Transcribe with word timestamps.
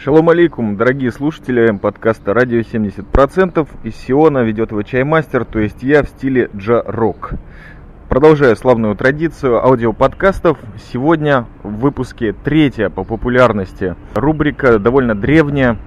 Шалом 0.00 0.28
алейкум, 0.28 0.76
дорогие 0.76 1.10
слушатели 1.10 1.76
подкаста 1.76 2.32
«Радио 2.32 2.60
70%». 2.60 3.66
Из 3.82 3.96
Сиона 3.96 4.44
ведет 4.44 4.70
его 4.70 4.82
чаймастер, 4.82 5.44
то 5.44 5.58
есть 5.58 5.82
я 5.82 6.04
в 6.04 6.08
стиле 6.08 6.50
джа-рок. 6.56 7.32
Продолжая 8.08 8.54
славную 8.54 8.94
традицию 8.94 9.56
аудиоподкастов, 9.56 10.56
сегодня 10.92 11.46
в 11.64 11.80
выпуске 11.80 12.32
третья 12.32 12.90
по 12.90 13.02
популярности 13.02 13.96
рубрика, 14.14 14.78
довольно 14.78 15.16
древняя, 15.16 15.78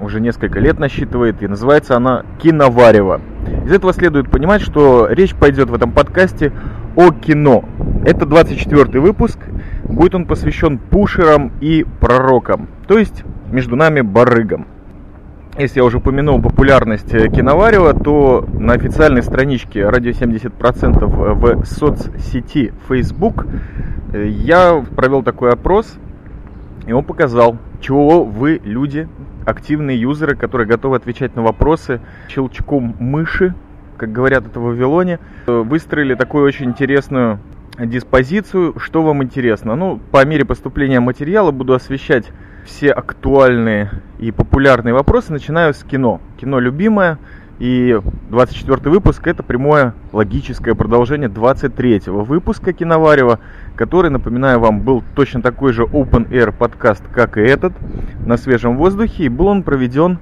уже 0.00 0.20
несколько 0.20 0.60
лет 0.60 0.78
насчитывает, 0.78 1.42
и 1.42 1.48
называется 1.48 1.96
она 1.96 2.24
«Киноварево». 2.40 3.20
Из 3.64 3.72
этого 3.72 3.92
следует 3.92 4.30
понимать, 4.30 4.62
что 4.62 5.08
речь 5.10 5.34
пойдет 5.34 5.68
в 5.68 5.74
этом 5.74 5.90
подкасте 5.90 6.52
о 6.94 7.10
кино. 7.10 7.64
Это 8.06 8.24
24 8.24 9.00
выпуск, 9.00 9.40
будет 9.82 10.14
он 10.14 10.26
посвящен 10.26 10.78
пушерам 10.78 11.50
и 11.60 11.84
пророкам, 11.98 12.68
то 12.86 12.96
есть 12.96 13.24
между 13.50 13.76
нами 13.76 14.00
барыгам. 14.00 14.66
Если 15.58 15.80
я 15.80 15.84
уже 15.84 15.96
упомянул 15.98 16.40
популярность 16.40 17.12
э, 17.12 17.28
киноварева, 17.28 17.92
то 17.92 18.46
на 18.52 18.74
официальной 18.74 19.22
страничке 19.22 19.88
«Радио 19.88 20.12
70%» 20.12 21.04
в 21.34 21.64
соцсети 21.64 22.72
Facebook 22.88 23.46
э, 24.12 24.28
я 24.28 24.84
провел 24.94 25.24
такой 25.24 25.50
опрос, 25.50 25.98
и 26.86 26.92
он 26.92 27.02
показал, 27.02 27.58
чего 27.80 28.22
вы, 28.22 28.60
люди, 28.62 29.08
активные 29.46 30.00
юзеры, 30.00 30.36
которые 30.36 30.68
готовы 30.68 30.96
отвечать 30.96 31.34
на 31.34 31.42
вопросы 31.42 32.00
щелчком 32.28 32.94
мыши, 33.00 33.54
как 33.96 34.12
говорят 34.12 34.46
это 34.46 34.60
в 34.60 34.64
Вавилоне, 34.64 35.18
э, 35.46 35.52
выстроили 35.52 36.14
такую 36.14 36.46
очень 36.46 36.66
интересную 36.66 37.40
диспозицию. 37.78 38.74
Что 38.78 39.02
вам 39.02 39.22
интересно? 39.22 39.76
Ну, 39.76 40.00
по 40.10 40.24
мере 40.24 40.44
поступления 40.44 41.00
материала 41.00 41.50
буду 41.50 41.74
освещать 41.74 42.30
все 42.64 42.90
актуальные 42.90 43.90
и 44.18 44.30
популярные 44.30 44.94
вопросы. 44.94 45.32
Начинаю 45.32 45.74
с 45.74 45.82
кино. 45.84 46.20
Кино 46.40 46.58
любимое. 46.60 47.18
И 47.58 48.00
24 48.30 48.88
выпуск 48.88 49.26
это 49.26 49.42
прямое 49.42 49.94
логическое 50.12 50.76
продолжение 50.76 51.28
23 51.28 52.02
выпуска 52.06 52.72
Киноварева, 52.72 53.40
который, 53.74 54.10
напоминаю 54.10 54.60
вам, 54.60 54.80
был 54.80 55.02
точно 55.16 55.42
такой 55.42 55.72
же 55.72 55.82
Open 55.82 56.28
Air 56.30 56.52
подкаст, 56.56 57.02
как 57.12 57.36
и 57.36 57.40
этот, 57.40 57.72
на 58.24 58.36
свежем 58.36 58.76
воздухе. 58.76 59.24
И 59.24 59.28
был 59.28 59.48
он 59.48 59.64
проведен 59.64 60.18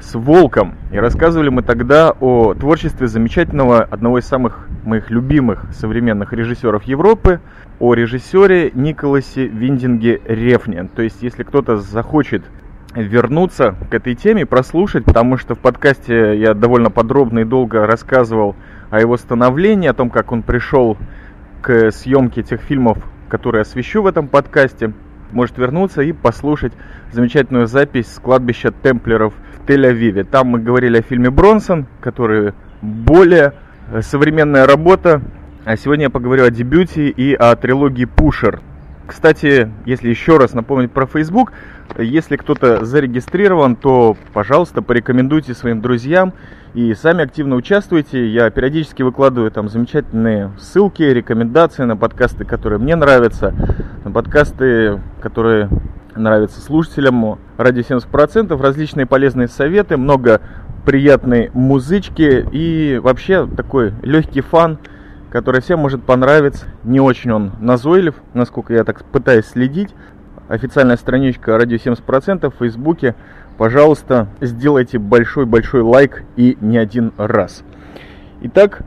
с 0.00 0.14
Волком. 0.14 0.74
И 0.92 0.98
рассказывали 0.98 1.48
мы 1.48 1.62
тогда 1.62 2.12
о 2.20 2.54
творчестве 2.54 3.06
замечательного, 3.06 3.82
одного 3.82 4.18
из 4.18 4.24
самых 4.24 4.66
моих 4.84 5.10
любимых 5.10 5.66
современных 5.72 6.32
режиссеров 6.32 6.84
Европы, 6.84 7.40
о 7.78 7.94
режиссере 7.94 8.70
Николасе 8.74 9.46
Виндинге 9.46 10.20
Рефне. 10.24 10.88
То 10.94 11.02
есть, 11.02 11.22
если 11.22 11.42
кто-то 11.42 11.76
захочет 11.76 12.42
вернуться 12.94 13.76
к 13.90 13.94
этой 13.94 14.14
теме, 14.14 14.46
прослушать, 14.46 15.04
потому 15.04 15.36
что 15.36 15.54
в 15.54 15.58
подкасте 15.58 16.38
я 16.38 16.54
довольно 16.54 16.90
подробно 16.90 17.40
и 17.40 17.44
долго 17.44 17.86
рассказывал 17.86 18.56
о 18.90 19.00
его 19.00 19.16
становлении, 19.16 19.88
о 19.88 19.94
том, 19.94 20.10
как 20.10 20.32
он 20.32 20.42
пришел 20.42 20.96
к 21.62 21.92
съемке 21.92 22.42
тех 22.42 22.60
фильмов, 22.62 22.98
которые 23.28 23.62
освещу 23.62 24.02
в 24.02 24.06
этом 24.06 24.26
подкасте, 24.26 24.92
может 25.30 25.58
вернуться 25.58 26.02
и 26.02 26.12
послушать 26.12 26.72
замечательную 27.12 27.66
запись 27.66 28.12
с 28.12 28.18
кладбища 28.18 28.72
темплеров 28.82 29.34
Тель-Авиве. 29.70 30.24
Там 30.24 30.48
мы 30.48 30.58
говорили 30.58 30.98
о 30.98 31.02
фильме 31.02 31.30
«Бронсон», 31.30 31.86
который 32.00 32.54
более 32.82 33.52
э, 33.92 34.02
современная 34.02 34.66
работа. 34.66 35.22
А 35.64 35.76
сегодня 35.76 36.06
я 36.06 36.10
поговорю 36.10 36.44
о 36.44 36.50
дебюте 36.50 37.08
и 37.08 37.34
о 37.34 37.54
трилогии 37.54 38.04
«Пушер». 38.04 38.60
Кстати, 39.06 39.70
если 39.86 40.08
еще 40.08 40.38
раз 40.38 40.54
напомнить 40.54 40.90
про 40.90 41.06
Facebook, 41.06 41.52
если 41.98 42.36
кто-то 42.36 42.84
зарегистрирован, 42.84 43.76
то, 43.76 44.16
пожалуйста, 44.32 44.82
порекомендуйте 44.82 45.54
своим 45.54 45.80
друзьям 45.80 46.32
и 46.74 46.92
сами 46.94 47.22
активно 47.22 47.54
участвуйте. 47.54 48.26
Я 48.26 48.50
периодически 48.50 49.02
выкладываю 49.02 49.52
там 49.52 49.68
замечательные 49.68 50.50
ссылки, 50.58 51.02
рекомендации 51.02 51.84
на 51.84 51.96
подкасты, 51.96 52.44
которые 52.44 52.80
мне 52.80 52.96
нравятся, 52.96 53.54
на 54.04 54.10
подкасты, 54.10 55.00
которые 55.20 55.68
нравятся 56.20 56.60
слушателям. 56.60 57.38
Ради 57.56 57.80
70% 57.80 58.60
различные 58.60 59.06
полезные 59.06 59.48
советы, 59.48 59.96
много 59.96 60.40
приятной 60.84 61.50
музычки 61.52 62.46
и 62.52 62.98
вообще 63.02 63.46
такой 63.46 63.92
легкий 64.02 64.40
фан, 64.40 64.78
который 65.30 65.60
всем 65.60 65.80
может 65.80 66.02
понравиться. 66.02 66.66
Не 66.84 67.00
очень 67.00 67.32
он 67.32 67.52
назойлив, 67.60 68.14
насколько 68.34 68.72
я 68.72 68.84
так 68.84 69.04
пытаюсь 69.04 69.46
следить. 69.46 69.90
Официальная 70.48 70.96
страничка 70.96 71.56
радио 71.56 71.76
70% 71.76 72.50
в 72.50 72.58
Фейсбуке 72.58 73.14
пожалуйста, 73.60 74.26
сделайте 74.40 74.98
большой-большой 74.98 75.82
лайк 75.82 76.24
и 76.36 76.56
не 76.62 76.78
один 76.78 77.12
раз. 77.18 77.62
Итак, 78.40 78.80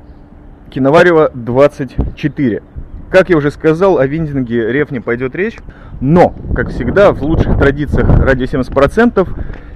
Киноварева 0.72 1.30
24. 1.36 2.64
Как 3.12 3.30
я 3.30 3.38
уже 3.38 3.52
сказал, 3.52 4.00
о 4.00 4.08
виндинге 4.08 4.72
рефне 4.72 5.00
пойдет 5.00 5.36
речь, 5.36 5.60
но, 6.04 6.36
как 6.54 6.68
всегда, 6.72 7.14
в 7.14 7.24
лучших 7.24 7.58
традициях 7.58 8.20
ради 8.20 8.44
70% 8.44 9.26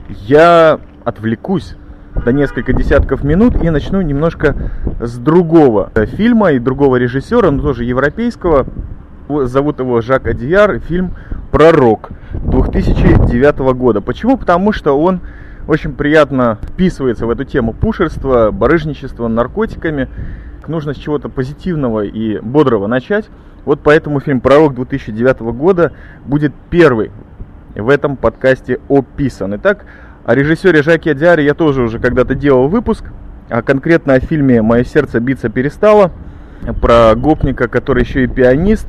я 0.09 0.77
отвлекусь 1.05 1.77
до 2.25 2.33
несколько 2.33 2.73
десятков 2.73 3.23
минут 3.23 3.55
и 3.63 3.69
начну 3.69 4.01
немножко 4.01 4.53
с 4.99 5.17
другого 5.17 5.89
фильма 6.17 6.51
и 6.51 6.59
другого 6.59 6.97
режиссера, 6.97 7.49
но 7.49 7.61
тоже 7.61 7.85
европейского. 7.85 8.65
Зовут 9.29 9.79
его 9.79 10.01
Жак 10.01 10.27
Адияр, 10.27 10.79
фильм 10.79 11.13
«Пророк» 11.49 12.09
2009 12.33 13.59
года. 13.77 14.01
Почему? 14.01 14.35
Потому 14.35 14.73
что 14.73 14.99
он 14.99 15.21
очень 15.65 15.93
приятно 15.93 16.57
вписывается 16.61 17.25
в 17.25 17.29
эту 17.29 17.45
тему 17.45 17.71
пушерства, 17.71 18.51
барыжничества, 18.51 19.29
наркотиками. 19.29 20.09
Нужно 20.67 20.93
с 20.93 20.97
чего-то 20.97 21.29
позитивного 21.29 22.01
и 22.01 22.37
бодрого 22.41 22.87
начать. 22.87 23.29
Вот 23.67 23.81
поэтому 23.83 24.21
фильм 24.21 24.39
«Пророк» 24.39 24.75
2009 24.75 25.41
года 25.51 25.91
будет 26.25 26.53
первый 26.69 27.11
в 27.75 27.89
этом 27.89 28.15
подкасте 28.15 28.79
описан. 28.87 29.57
Итак, 29.57 29.83
о 30.23 30.35
режиссере 30.35 30.81
Жаке 30.81 31.13
Диаре 31.13 31.43
я 31.43 31.53
тоже 31.53 31.81
уже 31.81 31.99
когда-то 31.99 32.33
делал 32.33 32.69
выпуск, 32.69 33.03
а 33.49 33.61
конкретно 33.61 34.13
о 34.13 34.21
фильме 34.21 34.61
«Мое 34.61 34.85
сердце 34.85 35.19
биться 35.19 35.49
перестало», 35.49 36.13
про 36.81 37.13
гопника, 37.15 37.67
который 37.67 38.03
еще 38.03 38.23
и 38.23 38.27
пианист, 38.27 38.87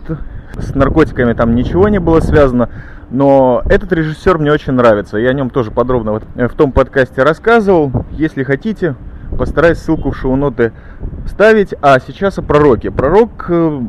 с 0.56 0.72
наркотиками 0.76 1.32
там 1.32 1.56
ничего 1.56 1.88
не 1.88 1.98
было 1.98 2.20
связано, 2.20 2.70
но 3.10 3.62
этот 3.68 3.92
режиссер 3.92 4.38
мне 4.38 4.52
очень 4.52 4.74
нравится. 4.74 5.18
Я 5.18 5.30
о 5.30 5.34
нем 5.34 5.50
тоже 5.50 5.72
подробно 5.72 6.12
вот 6.12 6.22
в 6.36 6.54
том 6.54 6.70
подкасте 6.70 7.24
рассказывал. 7.24 7.90
Если 8.12 8.44
хотите, 8.44 8.94
постараюсь 9.36 9.78
ссылку 9.78 10.12
в 10.12 10.16
шоу-ноты 10.16 10.70
ставить. 11.26 11.74
А 11.82 11.98
сейчас 11.98 12.38
о 12.38 12.42
пророке. 12.42 12.92
Пророк 12.92 13.46
э, 13.48 13.80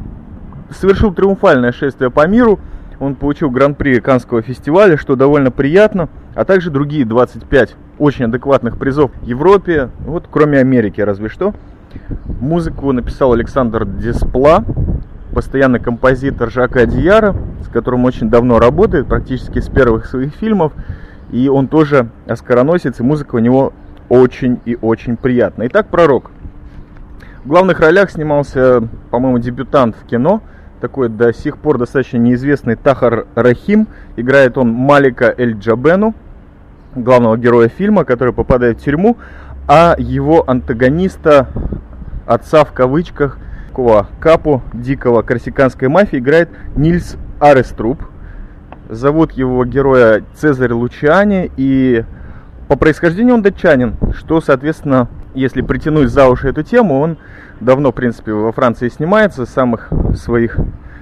совершил 0.72 1.14
триумфальное 1.14 1.72
шествие 1.72 2.10
по 2.10 2.28
миру. 2.28 2.60
Он 3.00 3.16
получил 3.16 3.50
гран-при 3.50 4.00
Канского 4.00 4.42
фестиваля, 4.42 4.98
что 4.98 5.16
довольно 5.16 5.52
приятно, 5.52 6.10
а 6.36 6.44
также 6.44 6.70
другие 6.70 7.06
25 7.06 7.76
очень 7.98 8.26
адекватных 8.26 8.78
призов 8.78 9.12
в 9.22 9.26
Европе, 9.26 9.90
вот 10.00 10.26
кроме 10.30 10.60
Америки 10.60 11.00
разве 11.02 11.30
что. 11.30 11.54
Музыку 12.40 12.92
написал 12.92 13.34
Александр 13.34 13.86
Деспла, 13.86 14.64
постоянный 15.34 15.80
композитор 15.80 16.52
Жака 16.52 16.86
Дияра, 16.86 17.36
с 17.64 17.68
которым 17.70 18.06
очень 18.06 18.30
давно 18.30 18.60
работает, 18.60 19.08
практически 19.08 19.60
с 19.60 19.70
первых 19.70 20.06
своих 20.06 20.34
фильмов. 20.36 20.74
И 21.32 21.48
он 21.48 21.68
тоже 21.68 22.10
оскароносец, 22.28 23.00
и 23.00 23.04
музыка 23.04 23.36
у 23.36 23.40
него 23.40 23.74
очень 24.10 24.60
и 24.66 24.78
очень 24.82 25.16
приятная. 25.16 25.68
Итак, 25.68 25.88
«Пророк». 25.88 26.32
В 27.44 27.48
главных 27.48 27.80
ролях 27.80 28.12
снимался, 28.12 28.88
по-моему, 29.12 29.40
дебютант 29.40 29.96
в 29.96 30.06
кино, 30.06 30.42
такой 30.80 31.10
до 31.10 31.34
сих 31.34 31.58
пор 31.58 31.78
достаточно 31.78 32.18
неизвестный 32.18 32.76
Тахар 32.76 33.28
Рахим. 33.36 33.88
Играет 34.16 34.58
он 34.58 34.72
Малика 34.72 35.34
Эль 35.38 35.54
Джабену, 35.54 36.14
главного 36.96 37.38
героя 37.38 37.70
фильма, 37.70 38.06
который 38.06 38.34
попадает 38.34 38.80
в 38.80 38.84
тюрьму, 38.84 39.18
а 39.68 39.96
его 39.98 40.44
антагониста, 40.50 41.48
отца 42.26 42.64
в 42.64 42.74
кавычках– 42.74 43.38
такого 43.80 44.08
капу 44.20 44.62
дикого 44.74 45.22
корсиканской 45.22 45.88
мафии 45.88 46.20
играет 46.20 46.50
Нильс 46.76 47.16
Ареструб. 47.40 48.04
Зовут 48.90 49.32
его 49.32 49.64
героя 49.64 50.22
Цезарь 50.36 50.74
Лучани, 50.74 51.50
и 51.56 52.04
по 52.68 52.76
происхождению 52.76 53.36
он 53.36 53.42
датчанин, 53.42 53.96
что, 54.18 54.42
соответственно, 54.42 55.08
если 55.34 55.62
притянуть 55.62 56.10
за 56.10 56.28
уши 56.28 56.50
эту 56.50 56.64
тему, 56.64 57.00
он 57.00 57.18
давно, 57.60 57.92
в 57.92 57.96
принципе, 57.96 58.34
во 58.34 58.52
Франции 58.52 58.90
снимается 58.90 59.46
с 59.46 59.50
самых 59.50 59.90
своих 60.16 60.58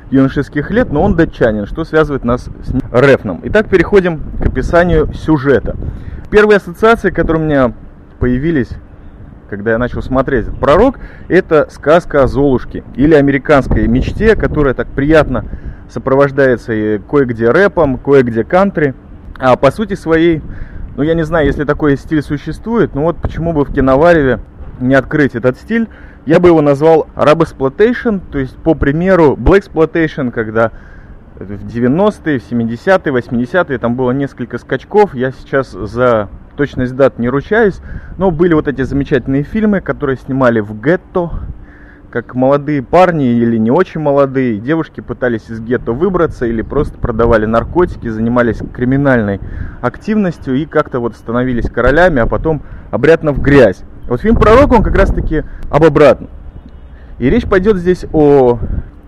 юношеских 0.09 0.71
лет, 0.71 0.91
но 0.91 1.01
он 1.03 1.15
датчанин, 1.15 1.65
что 1.65 1.83
связывает 1.83 2.23
нас 2.23 2.45
с 2.45 2.73
Рефном. 2.91 3.41
Итак, 3.43 3.67
переходим 3.67 4.21
к 4.41 4.47
описанию 4.47 5.13
сюжета. 5.13 5.75
Первые 6.29 6.57
ассоциации, 6.57 7.09
которые 7.09 7.43
у 7.43 7.45
меня 7.45 7.73
появились 8.19 8.69
когда 9.49 9.71
я 9.71 9.77
начал 9.77 10.01
смотреть 10.01 10.45
«Пророк», 10.59 10.99
это 11.27 11.67
сказка 11.71 12.23
о 12.23 12.27
Золушке 12.27 12.83
или 12.95 13.13
американской 13.13 13.87
мечте, 13.87 14.35
которая 14.35 14.73
так 14.73 14.87
приятно 14.87 15.45
сопровождается 15.89 16.73
и 16.73 16.99
кое-где 16.99 17.49
рэпом, 17.49 17.97
кое-где 17.97 18.43
кантри. 18.43 18.93
А 19.39 19.55
по 19.55 19.71
сути 19.71 19.93
своей, 19.93 20.41
ну 20.97 21.03
я 21.03 21.13
не 21.13 21.23
знаю, 21.23 21.45
если 21.45 21.63
такой 21.63 21.95
стиль 21.95 22.21
существует, 22.21 22.95
ну 22.95 23.03
вот 23.03 23.17
почему 23.17 23.53
бы 23.53 23.63
в 23.63 23.73
киновареве 23.73 24.39
не 24.81 24.95
открыть 24.95 25.35
этот 25.35 25.57
стиль. 25.57 25.87
Я 26.25 26.39
бы 26.39 26.49
его 26.49 26.61
назвал 26.61 27.07
Arab 27.15 27.45
то 28.31 28.39
есть 28.39 28.57
по 28.57 28.73
примеру 28.73 29.37
Exploitation, 29.37 30.31
когда 30.31 30.71
в 31.35 31.65
90-е, 31.65 32.39
в 32.39 32.51
70-е, 32.51 33.13
80-е 33.13 33.77
там 33.77 33.95
было 33.95 34.11
несколько 34.11 34.57
скачков. 34.57 35.13
Я 35.13 35.31
сейчас 35.31 35.71
за 35.71 36.29
точность 36.57 36.95
дат 36.95 37.19
не 37.19 37.29
ручаюсь, 37.29 37.79
но 38.17 38.31
были 38.31 38.55
вот 38.55 38.67
эти 38.67 38.81
замечательные 38.81 39.43
фильмы, 39.43 39.79
которые 39.79 40.17
снимали 40.17 40.59
в 40.59 40.81
гетто, 40.81 41.29
как 42.09 42.35
молодые 42.35 42.81
парни 42.81 43.25
или 43.25 43.57
не 43.57 43.71
очень 43.71 43.99
молодые 43.99 44.57
девушки 44.57 45.01
пытались 45.01 45.49
из 45.49 45.59
гетто 45.59 45.91
выбраться 45.91 46.45
или 46.45 46.61
просто 46.61 46.97
продавали 46.97 47.45
наркотики, 47.45 48.07
занимались 48.07 48.59
криминальной 48.73 49.39
активностью 49.81 50.55
и 50.55 50.65
как-то 50.65 50.99
вот 50.99 51.15
становились 51.15 51.69
королями, 51.69 52.21
а 52.21 52.27
потом 52.27 52.61
обрядно 52.91 53.31
в 53.31 53.41
грязь. 53.41 53.83
Вот 54.07 54.21
фильм 54.21 54.37
«Пророк», 54.37 54.71
он 54.71 54.83
как 54.83 54.95
раз-таки 54.95 55.43
об 55.69 55.83
обратном. 55.83 56.29
И 57.19 57.29
речь 57.29 57.45
пойдет 57.45 57.77
здесь 57.77 58.05
о 58.13 58.59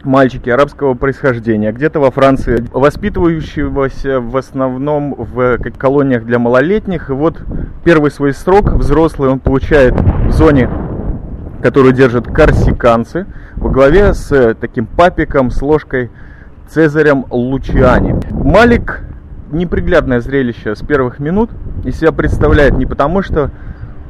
мальчике 0.03 0.53
арабского 0.53 0.93
происхождения, 0.93 1.71
где-то 1.71 1.99
во 1.99 2.11
Франции, 2.11 2.65
воспитывающегося 2.71 4.19
в 4.19 4.35
основном 4.35 5.13
в 5.13 5.57
колониях 5.77 6.25
для 6.25 6.39
малолетних. 6.39 7.09
И 7.09 7.13
вот 7.13 7.41
первый 7.83 8.11
свой 8.11 8.33
срок 8.33 8.73
взрослый 8.73 9.29
он 9.29 9.39
получает 9.39 9.93
в 9.93 10.31
зоне, 10.31 10.69
которую 11.61 11.93
держат 11.93 12.27
корсиканцы, 12.27 13.25
во 13.55 13.69
главе 13.69 14.13
с 14.13 14.55
таким 14.59 14.85
папиком 14.85 15.51
с 15.51 15.61
ложкой 15.61 16.09
Цезарем 16.69 17.25
Лучиани. 17.29 18.15
Малик 18.31 19.01
неприглядное 19.51 20.19
зрелище 20.19 20.75
с 20.75 20.81
первых 20.81 21.19
минут 21.19 21.49
и 21.83 21.91
себя 21.91 22.11
представляет 22.11 22.77
не 22.77 22.85
потому, 22.85 23.23
что 23.23 23.51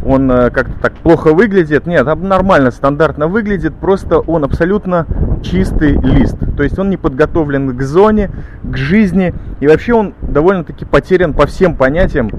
он 0.06 0.32
э, 0.32 0.50
как-то 0.50 0.74
так 0.82 0.94
плохо 0.94 1.34
выглядит. 1.34 1.86
Нет, 1.86 2.06
нормально, 2.06 2.72
стандартно 2.72 3.28
выглядит, 3.28 3.76
просто 3.76 4.20
он 4.20 4.44
абсолютно 4.44 5.06
чистый 5.44 5.94
лист. 5.94 6.38
То 6.56 6.64
есть 6.64 6.80
он 6.80 6.90
не 6.90 6.98
подготовлен 6.98 7.76
к 7.76 7.82
зоне, 7.82 8.30
к 8.64 8.78
жизни, 8.78 9.34
и 9.60 9.68
вообще 9.68 9.94
он 9.94 10.14
довольно-таки 10.22 10.86
потерян 10.86 11.34
по 11.34 11.46
всем 11.46 11.76
понятиям, 11.76 12.30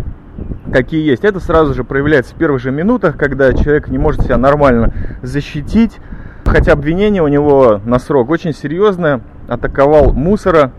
какие 0.70 1.04
есть. 1.04 1.24
Это 1.24 1.40
сразу 1.40 1.74
же 1.74 1.84
проявляется 1.84 2.34
в 2.34 2.38
первых 2.38 2.60
же 2.60 2.70
минутах, 2.70 3.16
когда 3.16 3.52
человек 3.52 3.88
не 3.88 3.98
может 3.98 4.22
себя 4.22 4.38
нормально 4.38 4.92
защитить, 5.22 5.98
хотя 6.44 6.72
обвинение 6.72 7.22
у 7.22 7.28
него 7.28 7.80
на 7.84 7.98
срок 7.98 8.30
очень 8.30 8.52
серьезное, 8.52 9.20
атаковал 9.48 10.12
мусора, 10.12 10.72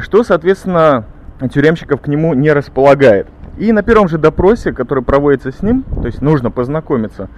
что, 0.00 0.22
соответственно, 0.22 1.04
тюремщиков 1.52 2.00
к 2.00 2.08
нему 2.08 2.34
не 2.34 2.52
располагает. 2.52 3.26
И 3.58 3.72
на 3.72 3.82
первом 3.82 4.08
же 4.08 4.18
допросе, 4.18 4.72
который 4.72 5.02
проводится 5.02 5.50
с 5.50 5.62
ним, 5.62 5.82
то 5.82 6.06
есть 6.06 6.22
нужно 6.22 6.50
познакомиться 6.50 7.28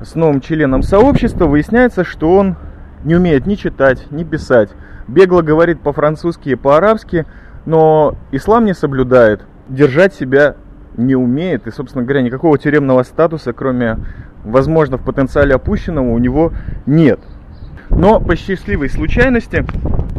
с 0.00 0.14
новым 0.14 0.40
членом 0.40 0.82
сообщества, 0.82 1.46
выясняется, 1.46 2.04
что 2.04 2.36
он 2.36 2.56
не 3.04 3.16
умеет 3.16 3.46
ни 3.46 3.54
читать, 3.54 4.06
ни 4.10 4.24
писать. 4.24 4.70
Бегло 5.08 5.42
говорит 5.42 5.80
по-французски 5.80 6.50
и 6.50 6.54
по-арабски, 6.54 7.26
но 7.66 8.14
ислам 8.30 8.64
не 8.64 8.74
соблюдает, 8.74 9.40
держать 9.68 10.14
себя 10.14 10.56
не 10.98 11.14
умеет. 11.14 11.66
И, 11.66 11.70
собственно 11.70 12.04
говоря, 12.04 12.22
никакого 12.22 12.58
тюремного 12.58 13.02
статуса, 13.02 13.52
кроме, 13.52 13.98
возможно, 14.44 14.98
в 14.98 15.04
потенциале 15.04 15.54
опущенного, 15.54 16.10
у 16.10 16.18
него 16.18 16.52
нет. 16.86 17.20
Но 17.90 18.20
по 18.20 18.36
счастливой 18.36 18.90
случайности 18.90 19.64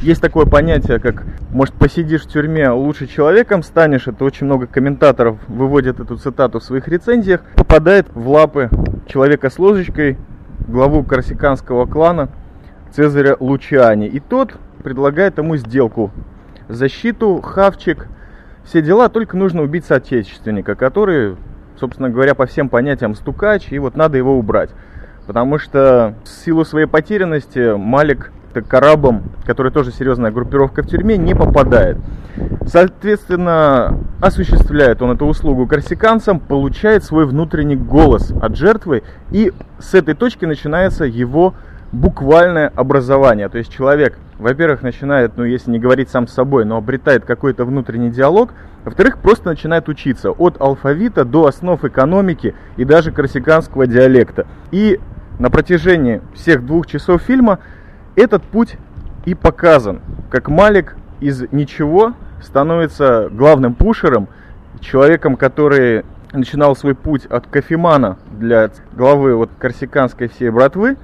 есть 0.02 0.22
такое 0.22 0.46
понятие, 0.46 1.00
как, 1.00 1.24
может, 1.52 1.76
посидишь 1.76 2.24
в 2.24 2.28
тюрьме, 2.28 2.70
лучше 2.72 3.06
человеком 3.08 3.64
станешь. 3.64 4.08
Это 4.08 4.24
очень 4.24 4.48
много 4.48 4.66
комментаторов 4.66 5.38
выводят 5.48 6.00
эту 6.00 6.18
цитату 6.18 6.60
в 6.60 6.64
своих 6.64 6.88
рецензиях. 6.88 7.42
Попадает 7.56 8.08
в 8.14 8.28
лапы 8.30 8.70
человека 9.08 9.50
с 9.50 9.60
ложечкой, 9.60 10.18
главу 10.68 11.04
корсиканского 11.04 11.86
клана 11.86 12.30
Цезаря 12.92 13.36
Лучани. 13.40 14.08
И 14.08 14.20
тот 14.20 14.56
предлагает 14.84 15.38
ему 15.38 15.56
сделку. 15.58 16.12
Защиту, 16.68 17.42
хавчик, 17.42 18.08
все 18.70 18.84
дела, 18.84 19.10
только 19.10 19.36
нужно 19.36 19.64
убить 19.64 19.86
соотечественника, 19.86 20.76
который, 20.76 21.36
собственно 21.80 22.10
говоря, 22.12 22.36
по 22.36 22.46
всем 22.46 22.70
понятиям 22.70 23.16
стукач, 23.16 23.72
и 23.72 23.80
вот 23.80 23.96
надо 23.98 24.18
его 24.18 24.38
убрать. 24.38 24.70
Потому 25.26 25.58
что 25.58 26.14
в 26.24 26.28
силу 26.28 26.64
своей 26.66 26.86
потерянности 26.86 27.76
Малик 27.76 28.32
к 28.54 28.74
арабам, 28.74 29.24
который 29.46 29.72
тоже 29.72 29.92
серьезная 29.92 30.32
группировка 30.32 30.84
в 30.84 30.88
тюрьме, 30.88 31.18
не 31.18 31.34
попадает. 31.34 31.98
Соответственно, 32.68 34.00
осуществляет 34.22 35.02
он 35.02 35.12
эту 35.12 35.26
услугу 35.26 35.66
корсиканцам, 35.66 36.40
получает 36.40 37.04
свой 37.04 37.26
внутренний 37.26 37.76
голос 37.76 38.32
от 38.40 38.56
жертвы, 38.56 39.02
и 39.32 39.52
с 39.80 39.96
этой 39.96 40.14
точки 40.14 40.46
начинается 40.46 41.06
его 41.06 41.56
буквальное 41.92 42.72
образование. 42.76 43.50
То 43.50 43.58
есть 43.58 43.72
человек, 43.72 44.18
во-первых, 44.38 44.82
начинает, 44.82 45.38
ну 45.38 45.44
если 45.44 45.72
не 45.72 45.80
говорить 45.80 46.10
сам 46.10 46.28
с 46.28 46.34
собой, 46.34 46.66
но 46.66 46.78
обретает 46.78 47.26
какой-то 47.26 47.66
внутренний 47.66 48.12
диалог, 48.12 48.54
во-вторых, 48.86 49.18
просто 49.18 49.50
начинает 49.50 49.90
учиться 49.90 50.32
от 50.32 50.62
алфавита 50.62 51.26
до 51.26 51.48
основ 51.48 51.84
экономики 51.84 52.56
и 52.78 52.86
даже 52.86 53.12
корсиканского 53.12 53.88
диалекта. 53.88 54.46
И 54.72 55.00
на 55.40 55.50
протяжении 55.50 56.22
всех 56.34 56.66
двух 56.66 56.88
часов 56.88 57.22
фильма 57.22 57.60
этот 58.16 58.44
путь 58.44 58.76
и 59.26 59.34
показан, 59.34 60.02
как 60.30 60.50
Малик 60.50 60.96
из 61.20 61.44
ничего 61.52 62.14
становится 62.42 63.30
главным 63.32 63.74
пушером, 63.74 64.28
человеком, 64.80 65.36
который 65.36 66.06
начинал 66.32 66.76
свой 66.76 66.96
путь 66.96 67.26
от 67.26 67.48
кофемана 67.48 68.18
для 68.32 68.70
главы 68.94 69.36
вот 69.36 69.50
корсиканской 69.58 70.30
всей 70.30 70.50
братвы 70.50 70.98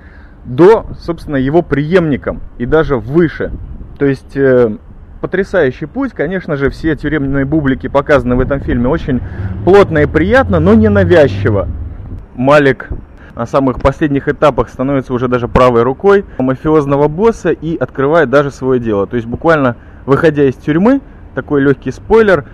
до, 0.46 0.86
собственно, 1.00 1.38
его 1.38 1.62
преемником 1.62 2.42
и 2.58 2.66
даже 2.66 2.98
выше. 2.98 3.52
То 3.98 4.06
есть 4.06 4.38
э, 4.38 4.78
потрясающий 5.22 5.86
путь, 5.86 6.12
конечно 6.14 6.56
же, 6.56 6.70
все 6.70 6.96
тюремные 6.96 7.46
бублики 7.46 7.88
показаны 7.88 8.36
в 8.36 8.40
этом 8.40 8.60
фильме 8.60 8.88
очень 8.88 9.22
плотно 9.64 10.00
и 10.00 10.06
приятно, 10.06 10.60
но 10.60 10.74
не 10.74 10.90
навязчиво. 10.90 11.68
Малик 12.36 12.90
на 13.36 13.46
самых 13.46 13.82
последних 13.82 14.28
этапах 14.28 14.70
становится 14.70 15.14
уже 15.14 15.28
даже 15.28 15.48
правой 15.48 15.84
рукой 15.84 16.26
мафиозного 16.38 17.08
босса 17.08 17.50
и 17.52 17.76
открывает 17.76 18.30
даже 18.30 18.52
свое 18.52 18.80
дело. 18.80 19.08
То 19.08 19.16
есть 19.16 19.28
буквально 19.28 19.76
выходя 20.06 20.44
из 20.44 20.56
тюрьмы, 20.56 21.02
такой 21.34 21.62
легкий 21.62 21.92
спойлер, 21.92 22.46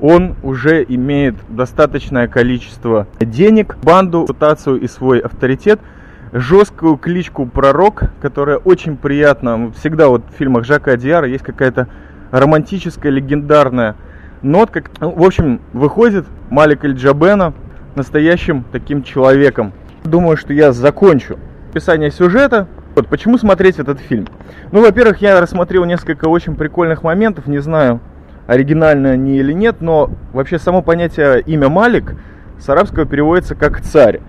он 0.00 0.36
уже 0.44 0.84
имеет 0.88 1.34
достаточное 1.48 2.28
количество 2.28 3.08
денег, 3.20 3.76
банду, 3.82 4.22
репутацию 4.22 4.80
и 4.80 4.86
свой 4.86 5.18
авторитет, 5.18 5.80
жесткую 6.32 6.96
кличку 6.96 7.46
Пророк, 7.46 8.04
которая 8.20 8.58
очень 8.58 8.96
приятна. 8.96 9.72
Всегда 9.72 10.08
вот 10.08 10.22
в 10.30 10.36
фильмах 10.36 10.64
Жака 10.64 10.92
Адиара 10.92 11.26
есть 11.26 11.44
какая-то 11.44 11.88
романтическая, 12.30 13.10
легендарная 13.10 13.96
нотка. 14.42 14.82
Ну, 15.00 15.10
в 15.10 15.22
общем, 15.22 15.60
выходит 15.72 16.26
Малик 16.50 16.84
Эль-Джабена 16.84 17.54
настоящим 17.94 18.64
таким 18.70 19.02
человеком, 19.02 19.72
думаю, 20.04 20.36
что 20.36 20.52
я 20.52 20.72
закончу 20.72 21.38
описание 21.70 22.10
сюжета. 22.10 22.68
Вот 22.94 23.08
почему 23.08 23.38
смотреть 23.38 23.78
этот 23.78 24.00
фильм? 24.00 24.26
Ну, 24.72 24.82
во-первых, 24.82 25.20
я 25.20 25.40
рассмотрел 25.40 25.84
несколько 25.84 26.26
очень 26.26 26.56
прикольных 26.56 27.02
моментов, 27.02 27.46
не 27.46 27.58
знаю, 27.58 28.00
оригинально 28.46 29.10
они 29.10 29.38
или 29.38 29.52
нет, 29.52 29.80
но 29.80 30.10
вообще 30.32 30.58
само 30.58 30.82
понятие 30.82 31.40
имя 31.42 31.68
Малик 31.68 32.14
с 32.58 32.68
арабского 32.68 33.04
переводится 33.04 33.54
как 33.54 33.80
царь. 33.80 34.20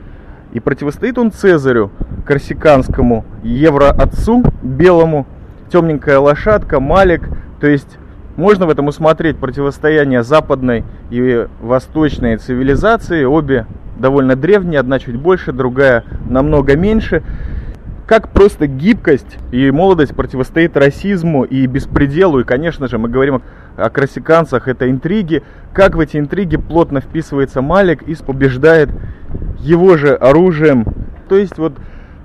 И 0.52 0.60
противостоит 0.60 1.18
он 1.18 1.32
Цезарю, 1.32 1.92
корсиканскому, 2.26 3.26
евроотцу, 3.44 4.44
белому, 4.64 5.28
темненькая 5.72 6.20
лошадка, 6.20 6.80
Малик. 6.80 7.30
То 7.60 7.68
есть 7.68 7.98
можно 8.36 8.66
в 8.66 8.70
этом 8.70 8.88
усмотреть 8.88 9.38
противостояние 9.38 10.24
западной 10.24 10.84
и 11.10 11.48
восточной 11.62 12.38
цивилизации. 12.38 13.26
Обе 13.26 13.68
довольно 13.98 14.36
древняя, 14.36 14.80
одна 14.80 14.98
чуть 14.98 15.18
больше, 15.18 15.52
другая 15.52 16.04
намного 16.30 16.76
меньше. 16.76 17.22
Как 18.08 18.30
просто 18.30 18.66
гибкость 18.66 19.38
и 19.52 19.70
молодость 19.70 20.16
противостоит 20.16 20.76
расизму 20.76 21.44
и 21.44 21.68
беспределу. 21.68 22.40
И, 22.40 22.44
конечно 22.44 22.88
же, 22.88 22.98
мы 22.98 23.08
говорим 23.08 23.44
о 23.78 23.90
красиканцах, 23.92 24.68
это 24.68 24.90
интриги. 24.90 25.44
Как 25.74 25.96
в 25.96 26.00
эти 26.00 26.18
интриги 26.18 26.58
плотно 26.58 27.02
вписывается 27.02 27.62
Малик 27.62 28.02
и 28.02 28.16
побеждает 28.16 28.90
его 29.60 29.98
же 29.98 30.14
оружием. 30.16 30.86
То 31.28 31.36
есть 31.36 31.58
вот 31.58 31.74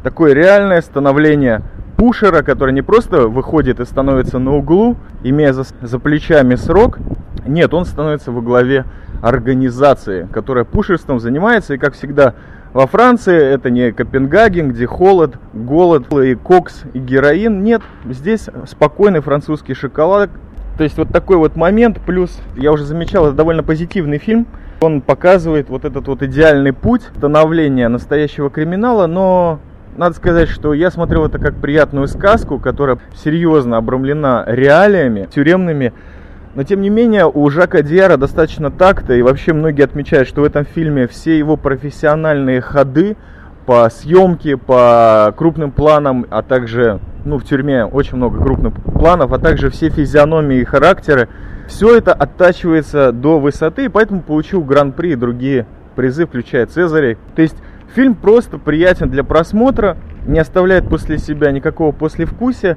такое 0.03 0.33
реальное 0.33 0.81
становление 0.81 1.63
пушера, 1.97 2.43
который 2.43 2.75
не 2.75 2.83
просто 2.83 3.29
выходит 3.29 3.81
и 3.81 3.85
становится 3.85 4.39
на 4.39 4.55
углу, 4.55 4.97
имея 5.23 5.53
за, 5.53 5.65
за 5.81 5.99
плечами 5.99 6.55
срок. 6.55 6.99
Нет, 7.47 7.75
он 7.75 7.85
становится 7.85 8.33
во 8.33 8.41
главе 8.41 8.85
организации, 9.23 10.29
которая 10.33 10.65
пушерством 10.65 11.21
занимается. 11.21 11.75
И 11.75 11.79
как 11.79 11.95
всегда 11.95 12.35
во 12.73 12.87
Франции 12.87 13.37
это 13.37 13.71
не 13.71 13.93
Копенгаген, 13.93 14.73
где 14.73 14.87
холод, 14.87 15.37
голод 15.53 16.13
и 16.13 16.35
кокс 16.35 16.83
и 16.93 16.99
героин. 16.99 17.63
Нет, 17.63 17.83
здесь 18.05 18.49
спокойный 18.67 19.21
французский 19.21 19.75
шоколад, 19.75 20.31
То 20.77 20.85
есть 20.85 20.99
вот 20.99 21.09
такой 21.09 21.37
вот 21.37 21.57
момент, 21.57 22.01
плюс, 22.05 22.41
я 22.57 22.73
уже 22.73 22.85
замечал, 22.85 23.27
это 23.27 23.37
довольно 23.37 23.63
позитивный 23.63 24.19
фильм. 24.19 24.47
Он 24.81 25.00
показывает 25.00 25.69
вот 25.69 25.85
этот 25.85 26.09
вот 26.09 26.23
идеальный 26.23 26.73
путь 26.73 27.02
становления 27.16 27.88
настоящего 27.88 28.50
криминала, 28.50 29.07
но 29.07 29.61
надо 29.97 30.14
сказать, 30.16 30.49
что 30.49 30.75
я 30.75 30.90
смотрел 30.90 31.25
это 31.25 31.38
как 31.38 31.54
приятную 31.54 32.09
сказку, 32.09 32.59
которая 32.59 32.99
серьезно 33.14 33.76
обрамлена 33.76 34.45
реалиями 34.47 35.28
тюремными. 35.33 35.93
Но 36.54 36.62
тем 36.62 36.83
не 36.83 36.90
менее, 36.90 37.26
у 37.26 37.49
Жака 37.50 37.83
Диара 37.83 38.16
достаточно 38.16 38.71
такта, 38.71 39.14
и 39.14 39.23
вообще 39.23 39.52
многие 39.52 39.83
отмечают, 39.83 40.28
что 40.28 40.43
в 40.43 40.45
этом 40.45 40.64
фильме 40.64 41.07
все 41.07 41.38
его 41.38 41.57
профессиональные 41.57 42.61
ходы 42.61 43.16
по 43.66 43.88
съемке, 43.88 44.57
по 44.57 45.33
крупным 45.37 45.73
планам, 45.73 46.26
а 46.31 46.43
также, 46.43 47.00
ну, 47.25 47.38
в 47.38 47.45
тюрьме 47.45 47.85
очень 47.85 48.16
много 48.16 48.38
крупных 48.43 48.75
планов, 48.75 49.33
а 49.33 49.38
также 49.38 49.71
все 49.71 49.88
физиономии 49.88 50.59
и 50.59 50.64
характеры, 50.64 51.28
все 51.66 51.97
это 51.97 52.12
оттачивается 52.12 53.12
до 53.12 53.38
высоты, 53.38 53.88
поэтому 53.88 54.23
получил 54.23 54.62
гран-при 54.62 55.12
и 55.12 55.16
другие 55.16 55.66
призы, 55.94 56.26
включая 56.26 56.66
Цезарей. 56.66 57.16
То 57.35 57.42
есть 57.42 57.56
фильм 57.94 58.14
просто 58.14 58.59
приятен 58.59 59.11
для 59.11 59.25
просмотра, 59.25 59.97
не 60.26 60.38
оставляет 60.38 60.88
после 60.88 61.18
себя 61.18 61.50
никакого 61.52 61.92
послевкусия, 61.92 62.76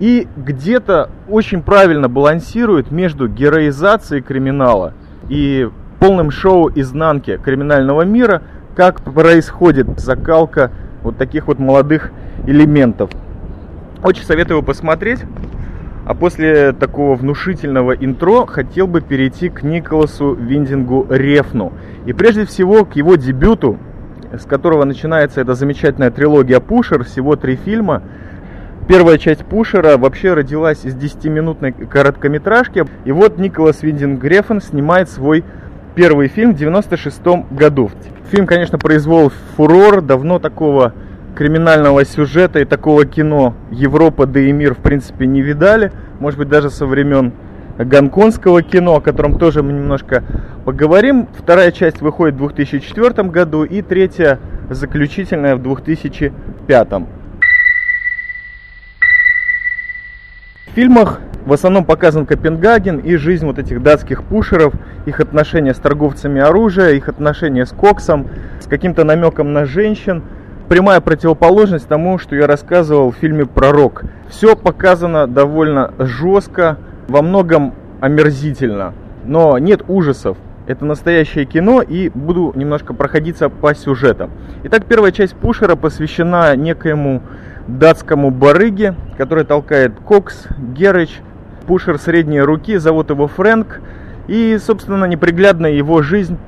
и 0.00 0.26
где-то 0.36 1.10
очень 1.28 1.62
правильно 1.62 2.08
балансирует 2.08 2.90
между 2.90 3.28
героизацией 3.28 4.22
криминала 4.22 4.94
и 5.28 5.68
полным 6.00 6.30
шоу 6.30 6.70
изнанки 6.74 7.38
криминального 7.42 8.02
мира, 8.02 8.42
как 8.74 9.02
происходит 9.02 10.00
закалка 10.00 10.72
вот 11.02 11.16
таких 11.16 11.46
вот 11.46 11.58
молодых 11.58 12.10
элементов. 12.46 13.10
Очень 14.02 14.24
советую 14.24 14.62
посмотреть. 14.62 15.20
А 16.04 16.14
после 16.14 16.72
такого 16.72 17.14
внушительного 17.14 17.92
интро 17.92 18.46
хотел 18.46 18.86
бы 18.86 19.00
перейти 19.00 19.48
к 19.48 19.62
Николасу 19.62 20.34
Виндингу 20.34 21.06
Рефну. 21.08 21.72
И 22.06 22.12
прежде 22.12 22.44
всего 22.44 22.84
к 22.84 22.94
его 22.96 23.16
дебюту, 23.16 23.78
с 24.32 24.44
которого 24.44 24.84
начинается 24.84 25.40
эта 25.40 25.54
замечательная 25.54 26.10
трилогия 26.10 26.60
Пушер, 26.60 27.04
всего 27.04 27.36
три 27.36 27.56
фильма– 27.56 28.02
Первая 28.86 29.16
часть 29.16 29.46
Пушера 29.46 29.96
вообще 29.96 30.34
родилась 30.34 30.84
из 30.84 30.94
10-минутной 30.94 31.72
короткометражки. 31.72 32.84
И 33.06 33.12
вот 33.12 33.38
Николас 33.38 33.82
Виндинг 33.82 34.20
Грефен 34.20 34.60
снимает 34.60 35.08
свой 35.08 35.42
первый 35.94 36.28
фильм 36.28 36.52
в 36.52 36.58
96 36.58 37.22
году. 37.50 37.90
Фильм, 38.30 38.46
конечно, 38.46 38.78
произвел 38.78 39.32
фурор, 39.56 40.02
давно 40.02 40.38
такого 40.38 40.92
криминального 41.34 42.04
сюжета 42.04 42.60
и 42.60 42.64
такого 42.64 43.04
кино 43.04 43.54
Европа, 43.70 44.26
да 44.26 44.40
и 44.40 44.52
мир, 44.52 44.74
в 44.74 44.78
принципе, 44.78 45.26
не 45.26 45.42
видали. 45.42 45.92
Может 46.20 46.38
быть, 46.38 46.48
даже 46.48 46.70
со 46.70 46.86
времен 46.86 47.32
гонконгского 47.78 48.62
кино, 48.62 48.96
о 48.96 49.00
котором 49.00 49.38
тоже 49.38 49.62
мы 49.62 49.72
немножко 49.72 50.22
поговорим. 50.64 51.28
Вторая 51.36 51.72
часть 51.72 52.00
выходит 52.00 52.36
в 52.36 52.38
2004 52.38 53.28
году 53.28 53.64
и 53.64 53.82
третья 53.82 54.38
заключительная 54.70 55.56
в 55.56 55.62
2005. 55.62 56.88
В 60.66 60.74
фильмах 60.74 61.20
в 61.44 61.52
основном 61.52 61.84
показан 61.84 62.24
Копенгаген 62.24 62.98
и 62.98 63.16
жизнь 63.16 63.44
вот 63.44 63.58
этих 63.58 63.82
датских 63.82 64.24
пушеров, 64.24 64.72
их 65.04 65.20
отношения 65.20 65.74
с 65.74 65.78
торговцами 65.78 66.40
оружия, 66.40 66.92
их 66.92 67.08
отношения 67.08 67.66
с 67.66 67.70
коксом, 67.70 68.28
с 68.60 68.66
каким-то 68.66 69.04
намеком 69.04 69.52
на 69.52 69.66
женщин. 69.66 70.22
Прямая 70.68 71.00
противоположность 71.02 71.86
тому, 71.88 72.18
что 72.18 72.34
я 72.36 72.46
рассказывал 72.46 73.10
в 73.10 73.16
фильме 73.16 73.44
«Пророк». 73.44 74.04
Все 74.28 74.56
показано 74.56 75.26
довольно 75.26 75.92
жестко, 75.98 76.78
во 77.06 77.20
многом 77.20 77.74
омерзительно, 78.00 78.94
но 79.24 79.58
нет 79.58 79.82
ужасов. 79.88 80.38
Это 80.66 80.86
настоящее 80.86 81.44
кино, 81.44 81.82
и 81.82 82.08
буду 82.08 82.52
немножко 82.54 82.94
проходиться 82.94 83.50
по 83.50 83.74
сюжетам. 83.74 84.30
Итак, 84.64 84.86
первая 84.86 85.12
часть 85.12 85.34
Пушера 85.34 85.76
посвящена 85.76 86.56
некоему 86.56 87.20
датскому 87.68 88.30
барыге, 88.30 88.94
который 89.18 89.44
толкает 89.44 89.92
Кокс, 90.06 90.46
Герыч, 90.58 91.20
пушер 91.66 91.98
средней 91.98 92.40
руки, 92.40 92.78
зовут 92.78 93.10
его 93.10 93.26
Фрэнк. 93.26 93.80
И, 94.28 94.58
собственно, 94.58 95.04
неприглядная 95.04 95.72
его 95.72 96.00
жизнь 96.00 96.38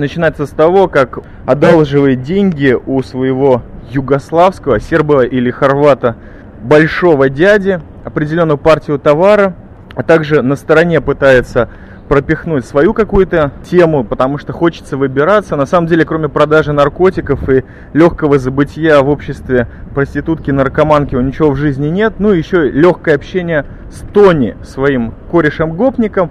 начинается 0.00 0.46
с 0.46 0.50
того, 0.50 0.88
как 0.88 1.18
одалживает 1.44 2.22
деньги 2.22 2.76
у 2.86 3.02
своего 3.02 3.62
югославского, 3.90 4.80
серба 4.80 5.22
или 5.22 5.50
хорвата, 5.50 6.16
большого 6.62 7.28
дяди, 7.28 7.80
определенную 8.04 8.58
партию 8.58 8.98
товара, 8.98 9.54
а 9.94 10.02
также 10.02 10.42
на 10.42 10.56
стороне 10.56 11.00
пытается 11.00 11.68
пропихнуть 12.08 12.64
свою 12.64 12.94
какую-то 12.94 13.52
тему, 13.68 14.04
потому 14.04 14.38
что 14.38 14.52
хочется 14.52 14.96
выбираться. 14.96 15.56
На 15.56 15.66
самом 15.66 15.88
деле, 15.88 16.04
кроме 16.04 16.28
продажи 16.28 16.72
наркотиков 16.72 17.48
и 17.48 17.64
легкого 17.92 18.38
забытия 18.38 19.00
в 19.00 19.08
обществе 19.08 19.66
проститутки, 19.94 20.50
наркоманки, 20.50 21.16
у 21.16 21.20
ничего 21.20 21.50
в 21.50 21.56
жизни 21.56 21.88
нет. 21.88 22.14
Ну, 22.18 22.30
еще 22.30 22.70
легкое 22.70 23.16
общение 23.16 23.66
с 23.90 24.00
Тони, 24.12 24.56
своим 24.62 25.14
корешем-гопником, 25.30 26.30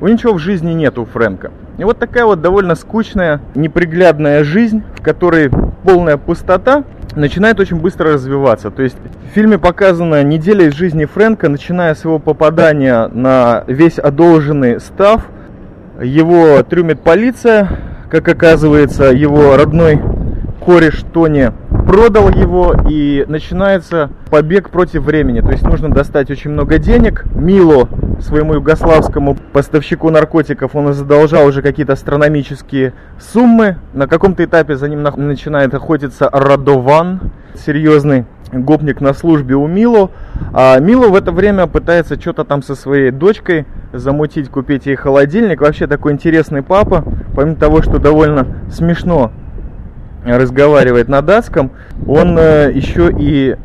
у 0.00 0.08
ничего 0.08 0.34
в 0.34 0.38
жизни 0.38 0.72
нет 0.72 0.98
у 0.98 1.04
Фрэнка. 1.04 1.50
И 1.78 1.84
вот 1.84 1.98
такая 1.98 2.24
вот 2.24 2.40
довольно 2.40 2.74
скучная, 2.74 3.40
неприглядная 3.54 4.44
жизнь, 4.44 4.82
в 4.96 5.02
которой 5.02 5.50
полная 5.82 6.16
пустота, 6.16 6.84
начинает 7.16 7.60
очень 7.60 7.76
быстро 7.76 8.12
развиваться. 8.12 8.70
То 8.70 8.82
есть 8.82 8.96
в 9.30 9.34
фильме 9.34 9.58
показана 9.58 10.22
неделя 10.22 10.66
из 10.66 10.74
жизни 10.74 11.04
Фрэнка, 11.04 11.48
начиная 11.48 11.94
с 11.94 12.04
его 12.04 12.18
попадания 12.18 13.08
на 13.08 13.64
весь 13.66 13.98
одолженный 13.98 14.80
став. 14.80 15.26
Его 16.02 16.62
трюмит 16.62 17.00
полиция, 17.00 17.68
как 18.10 18.28
оказывается, 18.28 19.04
его 19.04 19.56
родной 19.56 20.00
кореш 20.64 21.02
Тони 21.12 21.52
продал 21.94 22.28
его 22.28 22.74
и 22.88 23.24
начинается 23.28 24.10
побег 24.28 24.70
против 24.70 25.04
времени. 25.04 25.40
То 25.42 25.52
есть 25.52 25.62
нужно 25.62 25.90
достать 25.90 26.28
очень 26.28 26.50
много 26.50 26.78
денег. 26.78 27.24
Мило 27.36 27.88
своему 28.18 28.54
югославскому 28.54 29.36
поставщику 29.52 30.10
наркотиков 30.10 30.74
он 30.74 30.92
задолжал 30.92 31.46
уже 31.46 31.62
какие-то 31.62 31.92
астрономические 31.92 32.94
суммы. 33.20 33.76
На 33.92 34.08
каком-то 34.08 34.44
этапе 34.44 34.74
за 34.74 34.88
ним 34.88 35.04
начинает 35.04 35.72
охотиться 35.72 36.28
Радован, 36.32 37.30
серьезный 37.64 38.24
гопник 38.50 39.00
на 39.00 39.14
службе 39.14 39.54
у 39.54 39.68
Мило. 39.68 40.10
А 40.52 40.80
Мило 40.80 41.06
в 41.06 41.14
это 41.14 41.30
время 41.30 41.68
пытается 41.68 42.20
что-то 42.20 42.42
там 42.42 42.64
со 42.64 42.74
своей 42.74 43.12
дочкой 43.12 43.66
замутить, 43.92 44.48
купить 44.48 44.86
ей 44.86 44.96
холодильник. 44.96 45.60
Вообще 45.60 45.86
такой 45.86 46.14
интересный 46.14 46.64
папа. 46.64 47.04
Помимо 47.36 47.54
того, 47.54 47.82
что 47.82 48.00
довольно 48.00 48.48
смешно 48.72 49.30
разговаривает 50.24 51.08
на 51.08 51.22
датском, 51.22 51.70
он 52.06 52.38
э, 52.38 52.72
еще 52.72 53.10
и 53.16 53.56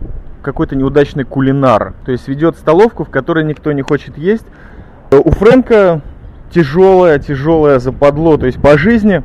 какой-то 0.42 0.76
неудачный 0.76 1.24
кулинар. 1.24 1.94
То 2.06 2.12
есть 2.12 2.28
ведет 2.28 2.56
столовку, 2.58 3.04
в 3.04 3.10
которой 3.10 3.44
никто 3.44 3.72
не 3.72 3.82
хочет 3.82 4.18
есть. 4.18 4.46
У 5.12 5.32
Фрэнка 5.32 6.02
тяжелое, 6.52 7.20
тяжелое 7.20 7.80
западло, 7.80 8.38
то 8.38 8.46
есть 8.46 8.62
по 8.62 8.78
жизни. 8.78 9.24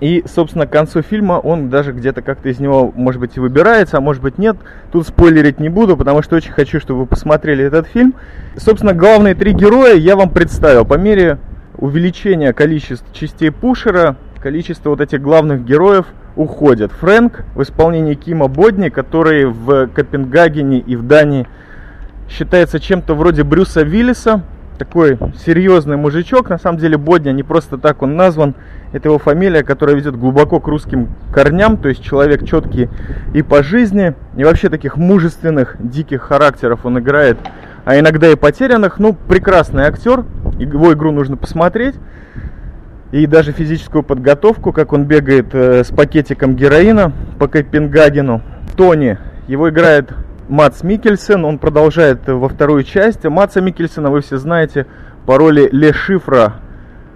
И, 0.00 0.24
собственно, 0.26 0.66
к 0.66 0.70
концу 0.70 1.02
фильма 1.02 1.34
он 1.34 1.70
даже 1.70 1.92
где-то 1.92 2.20
как-то 2.20 2.48
из 2.48 2.58
него, 2.58 2.92
может 2.94 3.20
быть, 3.20 3.36
и 3.36 3.40
выбирается, 3.40 3.96
а 3.96 4.00
может 4.00 4.22
быть 4.22 4.38
нет. 4.38 4.56
Тут 4.92 5.06
спойлерить 5.06 5.60
не 5.60 5.68
буду, 5.68 5.96
потому 5.96 6.22
что 6.22 6.36
очень 6.36 6.52
хочу, 6.52 6.80
чтобы 6.80 7.00
вы 7.00 7.06
посмотрели 7.06 7.64
этот 7.64 7.86
фильм. 7.86 8.14
Собственно, 8.56 8.92
главные 8.92 9.34
три 9.34 9.52
героя 9.52 9.94
я 9.94 10.16
вам 10.16 10.30
представил. 10.30 10.84
По 10.84 10.94
мере 10.94 11.38
увеличения 11.78 12.52
количества 12.52 13.06
частей 13.14 13.50
Пушера, 13.50 14.16
количество 14.40 14.90
вот 14.90 15.00
этих 15.00 15.22
главных 15.22 15.64
героев– 15.64 16.06
уходят. 16.36 16.92
Фрэнк 16.92 17.44
в 17.54 17.62
исполнении 17.62 18.14
Кима 18.14 18.48
Бодни, 18.48 18.88
который 18.88 19.46
в 19.46 19.88
Копенгагене 19.88 20.78
и 20.78 20.96
в 20.96 21.06
Дании 21.06 21.46
считается 22.28 22.80
чем-то 22.80 23.14
вроде 23.14 23.44
Брюса 23.44 23.82
Виллиса, 23.82 24.42
такой 24.78 25.18
серьезный 25.44 25.96
мужичок, 25.96 26.48
на 26.48 26.58
самом 26.58 26.78
деле 26.78 26.98
Бодня 26.98 27.32
не 27.32 27.42
просто 27.42 27.78
так 27.78 28.02
он 28.02 28.16
назван, 28.16 28.54
это 28.92 29.08
его 29.08 29.18
фамилия, 29.18 29.62
которая 29.62 29.96
ведет 29.96 30.16
глубоко 30.16 30.60
к 30.60 30.66
русским 30.66 31.08
корням, 31.32 31.76
то 31.76 31.88
есть 31.88 32.02
человек 32.02 32.44
четкий 32.44 32.88
и 33.32 33.42
по 33.42 33.62
жизни, 33.62 34.14
и 34.36 34.44
вообще 34.44 34.68
таких 34.68 34.96
мужественных, 34.96 35.76
диких 35.78 36.22
характеров 36.22 36.84
он 36.84 36.98
играет, 36.98 37.38
а 37.84 37.98
иногда 37.98 38.28
и 38.28 38.34
потерянных, 38.34 38.98
ну, 38.98 39.14
прекрасный 39.14 39.84
актер, 39.84 40.24
его 40.58 40.92
игру 40.92 41.12
нужно 41.12 41.36
посмотреть, 41.36 41.94
и 43.14 43.26
даже 43.28 43.52
физическую 43.52 44.02
подготовку, 44.02 44.72
как 44.72 44.92
он 44.92 45.04
бегает 45.04 45.54
э, 45.54 45.84
с 45.84 45.92
пакетиком 45.92 46.56
героина 46.56 47.12
по 47.38 47.46
Копенгагену. 47.46 48.42
Тони, 48.76 49.18
его 49.46 49.70
играет 49.70 50.12
Мац 50.48 50.82
Микельсен, 50.82 51.44
он 51.44 51.60
продолжает 51.60 52.26
во 52.26 52.48
вторую 52.48 52.82
часть. 52.82 53.22
Маца 53.22 53.60
Микельсена 53.60 54.10
вы 54.10 54.20
все 54.20 54.36
знаете 54.36 54.86
по 55.26 55.38
роли 55.38 55.68
Ле 55.70 55.92
Шифра 55.92 56.54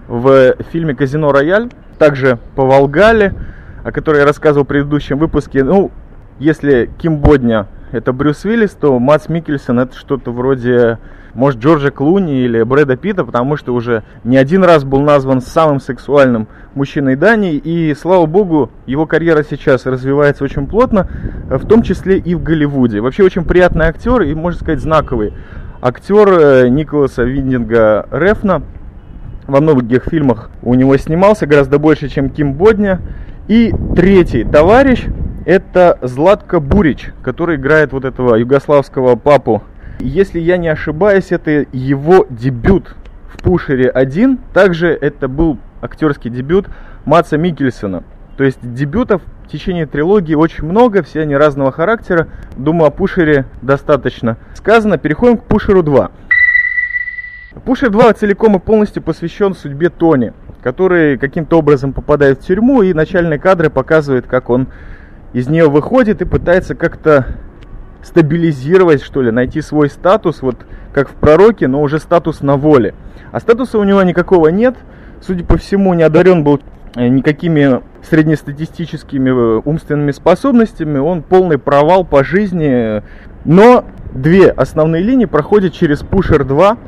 в 0.06 0.54
фильме 0.70 0.94
«Казино 0.94 1.32
Рояль», 1.32 1.68
также 1.98 2.38
по 2.54 2.64
Волгале, 2.64 3.34
о 3.82 3.90
которой 3.90 4.18
я 4.18 4.24
рассказывал 4.24 4.66
в 4.66 4.68
предыдущем 4.68 5.18
выпуске. 5.18 5.64
Ну, 5.64 5.90
если 6.38 6.90
Ким 6.98 7.16
Бодня 7.16 7.66
это 7.90 8.12
Брюс 8.12 8.44
Уиллис, 8.44 8.70
то 8.70 8.96
Мац 9.00 9.28
Микельсон 9.28 9.80
это 9.80 9.96
что-то 9.96 10.30
вроде, 10.30 10.98
может, 11.38 11.60
Джорджа 11.60 11.92
Клуни 11.92 12.40
или 12.40 12.64
Брэда 12.64 12.96
Питта, 12.96 13.24
потому 13.24 13.56
что 13.56 13.72
уже 13.72 14.02
не 14.24 14.36
один 14.36 14.64
раз 14.64 14.82
был 14.82 15.02
назван 15.02 15.40
самым 15.40 15.78
сексуальным 15.78 16.48
мужчиной 16.74 17.14
Дании, 17.14 17.54
и, 17.54 17.94
слава 17.94 18.26
богу, 18.26 18.72
его 18.86 19.06
карьера 19.06 19.44
сейчас 19.48 19.86
развивается 19.86 20.42
очень 20.42 20.66
плотно, 20.66 21.08
в 21.48 21.64
том 21.64 21.82
числе 21.82 22.18
и 22.18 22.34
в 22.34 22.42
Голливуде. 22.42 23.00
Вообще 23.00 23.22
очень 23.22 23.44
приятный 23.44 23.86
актер 23.86 24.22
и, 24.22 24.34
можно 24.34 24.60
сказать, 24.60 24.80
знаковый 24.80 25.32
актер 25.80 26.28
э, 26.28 26.68
Николаса 26.70 27.22
Виндинга 27.22 28.08
Рефна. 28.10 28.62
Во 29.46 29.60
многих 29.60 30.06
фильмах 30.06 30.50
у 30.62 30.74
него 30.74 30.96
снимался, 30.96 31.46
гораздо 31.46 31.78
больше, 31.78 32.08
чем 32.08 32.30
Ким 32.30 32.54
Бодня. 32.54 33.00
И 33.46 33.72
третий 33.94 34.42
товарищ– 34.42 35.04
это 35.46 36.00
Златко 36.02 36.58
Бурич, 36.58 37.12
который 37.22 37.54
играет 37.54 37.92
вот 37.92 38.04
этого 38.04 38.34
югославского 38.34 39.14
папу. 39.14 39.62
Если 40.00 40.38
я 40.38 40.56
не 40.56 40.68
ошибаюсь, 40.68 41.32
это 41.32 41.66
его 41.72 42.26
дебют 42.30 42.94
в 43.32 43.42
Пушере 43.42 43.88
1. 43.88 44.38
Также 44.52 44.88
это 44.88 45.28
был 45.28 45.58
актерский 45.80 46.30
дебют 46.30 46.66
Маца 47.04 47.36
Микельсона. 47.36 48.04
То 48.36 48.44
есть 48.44 48.58
дебютов 48.62 49.22
в 49.44 49.48
течение 49.48 49.86
трилогии 49.86 50.34
очень 50.34 50.64
много, 50.64 51.02
все 51.02 51.22
они 51.22 51.36
разного 51.36 51.72
характера. 51.72 52.28
Думаю, 52.56 52.88
о 52.88 52.90
Пушере 52.90 53.46
достаточно 53.62 54.36
сказано. 54.54 54.98
Переходим 54.98 55.38
к 55.38 55.44
Пушеру 55.44 55.82
2. 55.82 56.10
Пушер 57.64 57.90
2 57.90 58.12
целиком 58.12 58.56
и 58.56 58.60
полностью 58.60 59.02
посвящен 59.02 59.54
судьбе 59.54 59.88
Тони 59.88 60.32
который 60.62 61.18
каким-то 61.18 61.58
образом 61.58 61.92
попадает 61.92 62.40
в 62.40 62.46
тюрьму, 62.46 62.82
и 62.82 62.92
начальные 62.92 63.38
кадры 63.38 63.70
показывают, 63.70 64.26
как 64.26 64.50
он 64.50 64.68
из 65.32 65.48
нее 65.48 65.68
выходит 65.68 66.22
и 66.22 66.24
пытается 66.24 66.74
как-то 66.74 67.26
стабилизировать, 68.02 69.02
что 69.02 69.22
ли, 69.22 69.30
найти 69.30 69.60
свой 69.60 69.90
статус, 69.90 70.42
вот 70.42 70.56
как 70.92 71.08
в 71.08 71.14
пророке, 71.14 71.68
но 71.68 71.82
уже 71.82 71.98
статус 71.98 72.40
на 72.40 72.56
воле. 72.56 72.94
А 73.32 73.40
статуса 73.40 73.78
у 73.78 73.84
него 73.84 74.02
никакого 74.02 74.48
нет. 74.48 74.76
Судя 75.20 75.44
по 75.44 75.56
всему, 75.56 75.94
не 75.94 76.02
одарен 76.02 76.44
был 76.44 76.60
э, 76.94 77.08
никакими 77.08 77.80
среднестатистическими 78.02 79.30
э, 79.30 79.62
умственными 79.64 80.12
способностями. 80.12 80.98
Он 80.98 81.22
полный 81.22 81.58
провал 81.58 82.04
по 82.04 82.24
жизни. 82.24 83.02
Но 83.44 83.84
две 84.12 84.50
основные 84.50 85.02
линии 85.02 85.26
проходят 85.26 85.72
через 85.72 86.00
Пушер 86.00 86.44
2, 86.44 86.78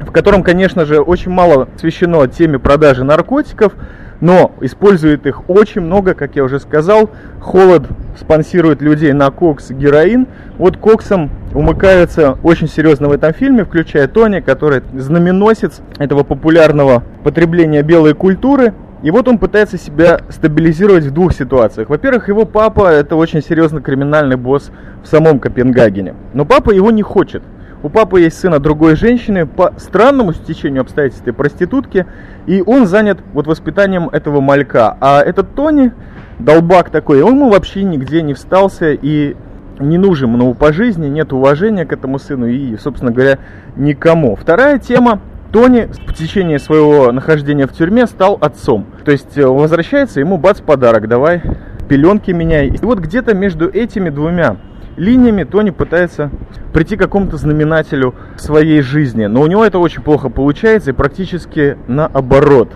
в 0.00 0.12
котором, 0.12 0.42
конечно 0.42 0.84
же, 0.84 1.00
очень 1.00 1.30
мало 1.30 1.68
освещено 1.74 2.26
теме 2.26 2.58
продажи 2.58 3.04
наркотиков, 3.04 3.74
но 4.20 4.52
использует 4.60 5.26
их 5.26 5.48
очень 5.48 5.82
много, 5.82 6.14
как 6.14 6.36
я 6.36 6.44
уже 6.44 6.60
сказал. 6.60 7.10
Холод 7.40 7.84
спонсирует 8.18 8.82
людей 8.82 9.12
на 9.12 9.30
кокс, 9.30 9.70
героин. 9.70 10.26
Вот 10.58 10.76
коксом 10.76 11.30
умыкаются 11.54 12.38
очень 12.42 12.68
серьезно 12.68 13.08
в 13.08 13.12
этом 13.12 13.32
фильме, 13.32 13.64
включая 13.64 14.08
Тони, 14.08 14.40
который 14.40 14.82
знаменосец 14.94 15.80
этого 15.98 16.22
популярного 16.22 17.02
потребления 17.24 17.82
белой 17.82 18.14
культуры. 18.14 18.74
И 19.02 19.10
вот 19.10 19.28
он 19.28 19.38
пытается 19.38 19.78
себя 19.78 20.20
стабилизировать 20.30 21.04
в 21.04 21.12
двух 21.12 21.34
ситуациях. 21.34 21.90
Во-первых, 21.90 22.28
его 22.28 22.46
папа 22.46 22.88
это 22.88 23.14
очень 23.14 23.42
серьезный 23.42 23.82
криминальный 23.82 24.36
босс 24.36 24.70
в 25.04 25.06
самом 25.06 25.38
Копенгагене. 25.38 26.14
Но 26.32 26.44
папа 26.46 26.70
его 26.70 26.90
не 26.90 27.02
хочет. 27.02 27.42
У 27.86 27.88
папы 27.88 28.22
есть 28.22 28.40
сын 28.40 28.52
от 28.52 28.62
другой 28.62 28.96
женщины, 28.96 29.46
по 29.46 29.72
странному 29.76 30.32
стечению 30.32 30.80
обстоятельств 30.80 31.24
проститутки, 31.36 32.04
и 32.48 32.60
он 32.66 32.88
занят 32.88 33.20
вот 33.32 33.46
воспитанием 33.46 34.08
этого 34.08 34.40
малька. 34.40 34.96
А 35.00 35.22
этот 35.22 35.54
Тони, 35.54 35.92
долбак 36.40 36.90
такой, 36.90 37.22
он 37.22 37.36
ему 37.36 37.48
вообще 37.48 37.84
нигде 37.84 38.22
не 38.22 38.34
встался 38.34 38.90
и 38.90 39.36
не 39.78 39.98
нужен 39.98 40.34
ему 40.34 40.54
по 40.54 40.72
жизни, 40.72 41.06
нет 41.06 41.32
уважения 41.32 41.86
к 41.86 41.92
этому 41.92 42.18
сыну 42.18 42.48
и, 42.48 42.76
собственно 42.76 43.12
говоря, 43.12 43.38
никому. 43.76 44.34
Вторая 44.34 44.80
тема. 44.80 45.20
Тони 45.52 45.88
в 46.08 46.12
течение 46.12 46.58
своего 46.58 47.12
нахождения 47.12 47.68
в 47.68 47.72
тюрьме 47.72 48.08
стал 48.08 48.36
отцом. 48.40 48.86
То 49.04 49.12
есть 49.12 49.38
э, 49.38 49.46
возвращается, 49.46 50.18
ему 50.18 50.38
бац, 50.38 50.60
подарок, 50.60 51.06
давай 51.06 51.40
пеленки 51.88 52.32
меняй. 52.32 52.66
И 52.66 52.78
вот 52.84 52.98
где-то 52.98 53.32
между 53.32 53.68
этими 53.68 54.10
двумя 54.10 54.56
линиями 54.96 55.44
Тони 55.44 55.70
пытается 55.70 56.30
прийти 56.72 56.96
к 56.96 57.00
какому-то 57.00 57.36
знаменателю 57.36 58.14
своей 58.36 58.80
жизни. 58.82 59.26
Но 59.26 59.42
у 59.42 59.46
него 59.46 59.64
это 59.64 59.78
очень 59.78 60.02
плохо 60.02 60.28
получается 60.28 60.90
и 60.90 60.94
практически 60.94 61.76
наоборот. 61.86 62.72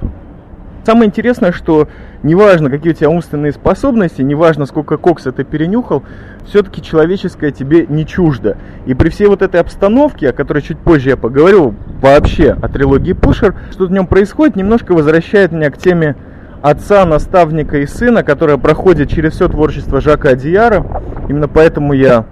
Самое 0.87 1.09
интересное, 1.09 1.53
что 1.53 1.89
неважно, 2.23 2.71
какие 2.71 2.93
у 2.93 2.95
тебя 2.97 3.11
умственные 3.11 3.53
способности, 3.53 4.23
неважно, 4.23 4.65
сколько 4.65 4.97
кокса 4.97 5.31
ты 5.31 5.45
перенюхал, 5.45 6.03
все-таки 6.47 6.83
человеческое 6.83 7.51
тебе 7.51 7.87
не 7.87 8.07
чуждо. 8.07 8.57
И 8.87 8.95
при 8.95 9.11
всей 9.11 9.27
вот 9.27 9.43
этой 9.43 9.61
обстановке, 9.61 10.31
о 10.31 10.33
которой 10.33 10.63
чуть 10.63 10.79
позже 10.79 11.11
я 11.11 11.17
поговорю, 11.19 11.75
вообще 12.01 12.53
о 12.53 12.69
трилогии 12.69 13.13
Пушер, 13.13 13.55
что 13.71 13.87
в 13.87 13.91
нем 13.91 14.07
происходит, 14.07 14.57
немножко 14.57 14.93
возвращает 14.93 15.53
меня 15.53 15.71
к 15.71 15.77
теме 15.77 16.17
отца, 16.63 17.05
наставника 17.05 17.79
и 17.79 17.87
сына, 17.87 18.23
которая 18.23 18.57
проходит 18.57 19.11
через 19.11 19.35
все 19.35 19.49
творчество 19.49 20.01
Жака 20.01 20.31
Адияра. 20.31 20.85
Именно 21.29 21.49
поэтому 21.49 21.93
я 21.93 22.27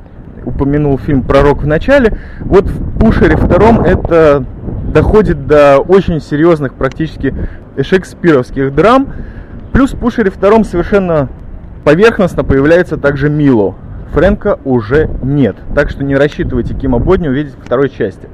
упомянул 0.44 0.98
фильм 0.98 1.22
«Пророк» 1.22 1.62
в 1.62 1.66
начале. 1.66 2.18
Вот 2.40 2.66
в 2.66 2.98
«Пушере» 2.98 3.36
втором 3.36 3.80
это 3.82 4.44
доходит 4.92 5.46
до 5.46 5.78
очень 5.78 6.20
серьезных, 6.20 6.74
практически 6.74 7.34
шекспировских 7.80 8.74
драм. 8.74 9.08
Плюс 9.72 9.92
в 9.92 9.98
«Пушере» 9.98 10.30
втором 10.30 10.64
совершенно 10.64 11.28
поверхностно 11.84 12.44
появляется 12.44 12.96
также 12.96 13.28
Мило. 13.28 13.74
Фрэнка 14.12 14.58
уже 14.64 15.08
нет, 15.22 15.56
так 15.74 15.90
что 15.90 16.02
не 16.02 16.16
рассчитывайте 16.16 16.74
Кима 16.74 16.98
Бодни 16.98 17.28
увидеть 17.28 17.54
в 17.54 17.64
второй 17.64 17.90
части. 17.90 18.28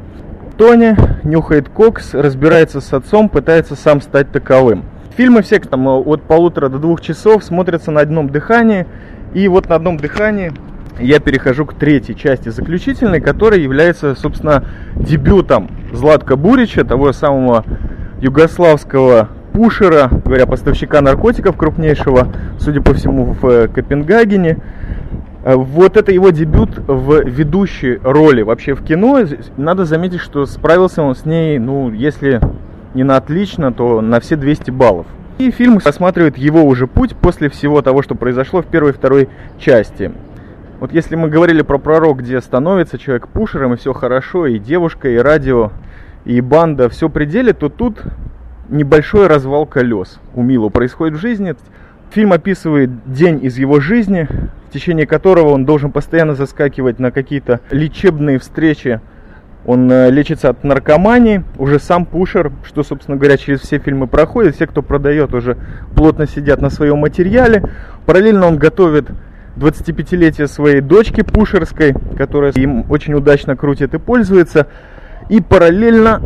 Тони 0.56 0.96
нюхает 1.24 1.68
кокс, 1.68 2.14
разбирается 2.14 2.80
с 2.80 2.92
отцом, 2.92 3.28
пытается 3.28 3.74
сам 3.74 4.00
стать 4.00 4.30
таковым. 4.30 4.84
Фильмы 5.16 5.42
все 5.42 5.60
там 5.60 5.86
от 5.86 6.22
полутора 6.22 6.68
до 6.68 6.78
двух 6.78 7.00
часов 7.00 7.44
смотрятся 7.44 7.92
на 7.92 8.00
одном 8.00 8.28
дыхании. 8.28 8.86
И 9.32 9.46
вот 9.46 9.68
на 9.68 9.76
одном 9.76 9.96
дыхании 9.96 10.52
я 10.98 11.20
перехожу 11.20 11.66
к 11.66 11.74
третьей 11.74 12.16
части 12.16 12.48
заключительной, 12.48 13.20
которая 13.20 13.60
является, 13.60 14.14
собственно, 14.16 14.64
дебютом 14.96 15.70
Златка 15.92 16.36
Бурича, 16.36 16.84
того 16.84 17.12
самого 17.12 17.64
югославского 18.20 19.28
пушера, 19.52 20.10
говоря, 20.24 20.46
поставщика 20.46 21.00
наркотиков 21.00 21.56
крупнейшего, 21.56 22.32
судя 22.58 22.80
по 22.80 22.92
всему, 22.92 23.36
в 23.40 23.46
э, 23.46 23.68
Копенгагене. 23.68 24.58
Э, 25.44 25.54
вот 25.54 25.96
это 25.96 26.10
его 26.10 26.30
дебют 26.30 26.70
в 26.88 27.22
ведущей 27.24 28.00
роли 28.02 28.42
вообще 28.42 28.74
в 28.74 28.84
кино. 28.84 29.20
Надо 29.56 29.84
заметить, 29.84 30.20
что 30.20 30.44
справился 30.46 31.02
он 31.02 31.14
с 31.14 31.24
ней, 31.24 31.60
ну, 31.60 31.92
если 31.92 32.40
не 32.94 33.04
на 33.04 33.16
отлично, 33.16 33.72
то 33.72 34.00
на 34.00 34.20
все 34.20 34.36
200 34.36 34.70
баллов. 34.70 35.06
И 35.38 35.50
фильм 35.50 35.78
рассматривает 35.84 36.38
его 36.38 36.62
уже 36.64 36.86
путь 36.86 37.16
после 37.16 37.48
всего 37.48 37.82
того, 37.82 38.02
что 38.02 38.14
произошло 38.14 38.62
в 38.62 38.66
первой 38.66 38.90
и 38.90 38.94
второй 38.94 39.28
части. 39.58 40.12
Вот 40.78 40.92
если 40.92 41.16
мы 41.16 41.28
говорили 41.28 41.62
про 41.62 41.78
пророк, 41.78 42.18
где 42.18 42.40
становится 42.40 42.98
человек 42.98 43.28
пушером, 43.28 43.74
и 43.74 43.76
все 43.76 43.92
хорошо, 43.92 44.46
и 44.46 44.58
девушка, 44.58 45.08
и 45.08 45.16
радио, 45.16 45.72
и 46.24 46.40
банда, 46.40 46.88
все 46.88 47.08
пределе, 47.08 47.52
то 47.52 47.68
тут 47.68 48.02
небольшой 48.68 49.26
развал 49.26 49.66
колес 49.66 50.20
у 50.34 50.42
Милу 50.42 50.70
происходит 50.70 51.16
в 51.16 51.20
жизни. 51.20 51.54
Фильм 52.10 52.32
описывает 52.32 52.90
день 53.12 53.44
из 53.44 53.58
его 53.58 53.80
жизни, 53.80 54.28
в 54.68 54.72
течение 54.72 55.06
которого 55.06 55.48
он 55.48 55.64
должен 55.64 55.90
постоянно 55.90 56.34
заскакивать 56.34 56.98
на 56.98 57.10
какие-то 57.10 57.60
лечебные 57.70 58.38
встречи 58.38 59.00
он 59.66 59.90
э, 59.90 60.10
лечится 60.10 60.50
от 60.50 60.62
наркомании, 60.62 61.42
уже 61.58 61.78
сам 61.78 62.04
пушер, 62.04 62.52
что, 62.64 62.82
собственно 62.82 63.16
говоря, 63.16 63.36
через 63.38 63.60
все 63.60 63.78
фильмы 63.78 64.06
проходит. 64.06 64.56
Все, 64.56 64.66
кто 64.66 64.82
продает, 64.82 65.32
уже 65.32 65.56
плотно 65.94 66.26
сидят 66.26 66.60
на 66.60 66.68
своем 66.68 66.98
материале. 66.98 67.62
Параллельно 68.04 68.46
он 68.46 68.58
готовит 68.58 69.06
25-летие 69.56 70.48
своей 70.48 70.80
дочки 70.80 71.22
пушерской, 71.22 71.94
которая 72.16 72.52
им 72.52 72.84
очень 72.90 73.14
удачно 73.14 73.56
крутит 73.56 73.94
и 73.94 73.98
пользуется. 73.98 74.66
И 75.30 75.40
параллельно 75.40 76.20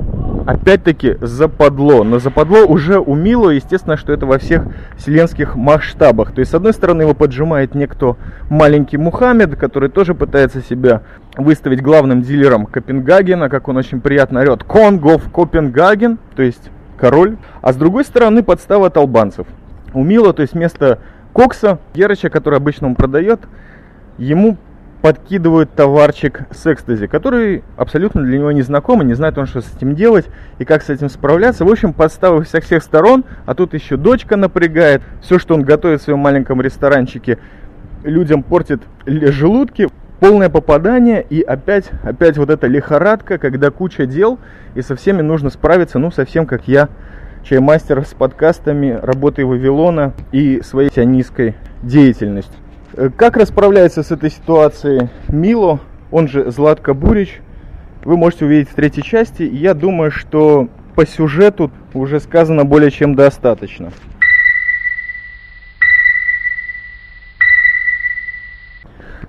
опять-таки 0.48 1.18
западло. 1.20 2.04
Но 2.04 2.18
западло 2.18 2.64
уже 2.64 2.98
у 2.98 3.14
Мило, 3.14 3.50
естественно, 3.50 3.98
что 3.98 4.14
это 4.14 4.24
во 4.24 4.38
всех 4.38 4.64
вселенских 4.96 5.56
масштабах. 5.56 6.32
То 6.32 6.40
есть, 6.40 6.52
с 6.52 6.54
одной 6.54 6.72
стороны, 6.72 7.02
его 7.02 7.12
поджимает 7.12 7.74
некто 7.74 8.16
маленький 8.48 8.96
Мухаммед, 8.96 9.56
который 9.56 9.90
тоже 9.90 10.14
пытается 10.14 10.62
себя 10.62 11.02
выставить 11.36 11.82
главным 11.82 12.22
дилером 12.22 12.64
Копенгагена, 12.64 13.50
как 13.50 13.68
он 13.68 13.76
очень 13.76 14.00
приятно 14.00 14.40
орет, 14.40 14.64
Конгов 14.64 15.30
Копенгаген, 15.30 16.18
то 16.34 16.42
есть 16.42 16.70
король. 16.96 17.36
А 17.60 17.74
с 17.74 17.76
другой 17.76 18.06
стороны, 18.06 18.42
подстава 18.42 18.86
от 18.86 18.96
албанцев. 18.96 19.46
У 19.92 20.02
Мило, 20.02 20.32
то 20.32 20.40
есть 20.40 20.54
вместо 20.54 21.00
Кокса, 21.34 21.78
Герыча, 21.92 22.30
который 22.30 22.56
обычно 22.56 22.86
он 22.86 22.94
продает, 22.94 23.40
ему 24.16 24.56
подкидывают 25.02 25.72
товарчик 25.74 26.42
с 26.50 26.66
экстази, 26.66 27.06
который 27.06 27.62
абсолютно 27.76 28.22
для 28.22 28.38
него 28.38 28.52
не 28.52 28.62
знаком, 28.62 29.02
и 29.02 29.04
не 29.04 29.14
знает 29.14 29.38
он, 29.38 29.46
что 29.46 29.60
с 29.60 29.76
этим 29.76 29.94
делать 29.94 30.26
и 30.58 30.64
как 30.64 30.82
с 30.82 30.90
этим 30.90 31.08
справляться. 31.08 31.64
В 31.64 31.70
общем, 31.70 31.92
подставы 31.92 32.44
со 32.44 32.60
всех 32.60 32.82
сторон, 32.82 33.24
а 33.46 33.54
тут 33.54 33.74
еще 33.74 33.96
дочка 33.96 34.36
напрягает. 34.36 35.02
Все, 35.22 35.38
что 35.38 35.54
он 35.54 35.62
готовит 35.62 36.00
в 36.00 36.04
своем 36.04 36.18
маленьком 36.18 36.60
ресторанчике, 36.60 37.38
людям 38.04 38.42
портит 38.42 38.82
желудки. 39.06 39.88
полное 40.20 40.48
попадание 40.48 41.24
и 41.28 41.42
опять, 41.42 41.90
опять 42.02 42.36
вот 42.38 42.50
эта 42.50 42.66
лихорадка, 42.66 43.38
когда 43.38 43.70
куча 43.70 44.04
дел 44.04 44.38
и 44.74 44.82
со 44.82 44.96
всеми 44.96 45.22
нужно 45.22 45.50
справиться, 45.50 45.98
ну 45.98 46.10
совсем 46.10 46.44
как 46.44 46.66
я, 46.66 46.88
чаймастер 47.44 48.04
с 48.04 48.14
подкастами, 48.14 48.98
работой 49.00 49.44
Вавилона 49.44 50.12
и 50.32 50.60
своей 50.62 50.90
сионистской 50.90 51.54
деятельностью. 51.82 52.56
Э, 52.98 53.10
как 53.16 53.36
расправляется 53.36 54.02
с 54.02 54.10
этой 54.10 54.28
ситуацией 54.28 55.08
Мило, 55.28 55.78
он 56.10 56.26
же 56.26 56.50
Златко 56.50 56.94
Бурич, 56.94 57.40
вы 58.02 58.16
можете 58.16 58.44
увидеть 58.44 58.70
в 58.70 58.74
третьей 58.74 59.04
части. 59.04 59.44
Я 59.44 59.74
думаю, 59.74 60.10
что 60.10 60.68
по 60.96 61.06
сюжету 61.06 61.70
уже 61.94 62.18
сказано 62.18 62.64
более 62.64 62.90
чем 62.90 63.14
достаточно. 63.14 63.92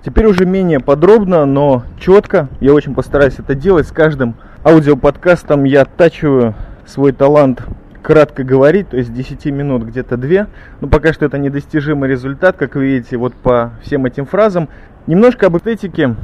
Теперь 0.04 0.26
уже 0.26 0.46
менее 0.46 0.80
подробно, 0.80 1.44
но 1.44 1.84
четко. 2.00 2.48
Я 2.58 2.74
очень 2.74 2.94
постараюсь 2.94 3.38
это 3.38 3.54
делать. 3.54 3.86
С 3.86 3.92
каждым 3.92 4.34
аудиоподкастом 4.64 5.62
я 5.62 5.82
оттачиваю 5.82 6.54
свой 6.86 7.12
талант 7.12 7.62
кратко 8.02 8.44
говорить, 8.44 8.88
то 8.88 8.96
есть 8.96 9.12
10 9.12 9.46
минут 9.46 9.82
где-то 9.82 10.16
2. 10.16 10.46
Но 10.80 10.88
пока 10.88 11.12
что 11.12 11.26
это 11.26 11.38
недостижимый 11.38 12.08
результат, 12.08 12.56
как 12.56 12.74
вы 12.74 12.86
видите, 12.86 13.16
вот 13.16 13.34
по 13.34 13.72
всем 13.82 14.06
этим 14.06 14.26
фразам. 14.26 14.68
Немножко 15.06 15.46
об 15.46 15.56
эстетике. 15.56 16.16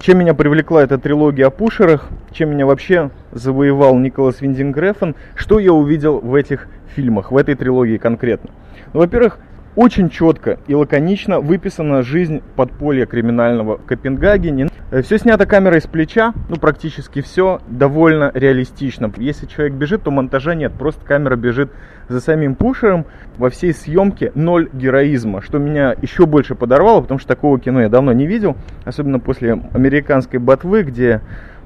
Чем 0.00 0.18
меня 0.18 0.34
привлекла 0.34 0.82
эта 0.82 0.98
трилогия 0.98 1.46
о 1.46 1.50
пушерах, 1.50 2.08
чем 2.32 2.50
меня 2.50 2.66
вообще 2.66 3.10
завоевал 3.32 3.96
Николас 3.96 4.40
Виндингрефен, 4.40 5.14
что 5.36 5.58
я 5.58 5.72
увидел 5.72 6.18
в 6.18 6.34
этих 6.34 6.66
фильмах, 6.94 7.30
в 7.30 7.36
этой 7.36 7.54
трилогии 7.54 7.96
конкретно. 7.96 8.50
Ну, 8.92 9.00
во-первых, 9.00 9.38
очень 9.76 10.08
четко 10.08 10.58
и 10.66 10.74
лаконично 10.74 11.40
выписана 11.40 12.02
жизнь 12.02 12.42
подполья 12.54 13.06
криминального 13.06 13.76
в 13.76 13.84
Копенгагене. 13.84 14.68
Э, 14.90 15.02
все 15.02 15.18
снято 15.18 15.46
камерой 15.46 15.80
с 15.80 15.86
плеча, 15.86 16.32
ну 16.48 16.56
практически 16.56 17.20
все 17.22 17.60
довольно 17.66 18.30
реалистично. 18.34 19.12
Если 19.16 19.46
человек 19.46 19.74
бежит, 19.74 20.02
то 20.02 20.10
монтажа 20.10 20.54
нет, 20.54 20.72
просто 20.74 21.04
камера 21.04 21.36
бежит 21.36 21.70
за 22.08 22.20
самим 22.20 22.54
пушером. 22.54 23.06
Во 23.36 23.50
всей 23.50 23.72
съемке 23.72 24.30
ноль 24.34 24.68
героизма, 24.72 25.42
что 25.42 25.58
меня 25.58 25.94
еще 26.00 26.26
больше 26.26 26.54
подорвало, 26.54 27.00
потому 27.00 27.18
что 27.18 27.28
такого 27.28 27.58
кино 27.58 27.82
я 27.82 27.88
давно 27.88 28.12
не 28.12 28.26
видел, 28.26 28.56
особенно 28.84 29.18
после 29.18 29.52
американской 29.72 30.38
ботвы, 30.38 30.84
где 30.84 31.20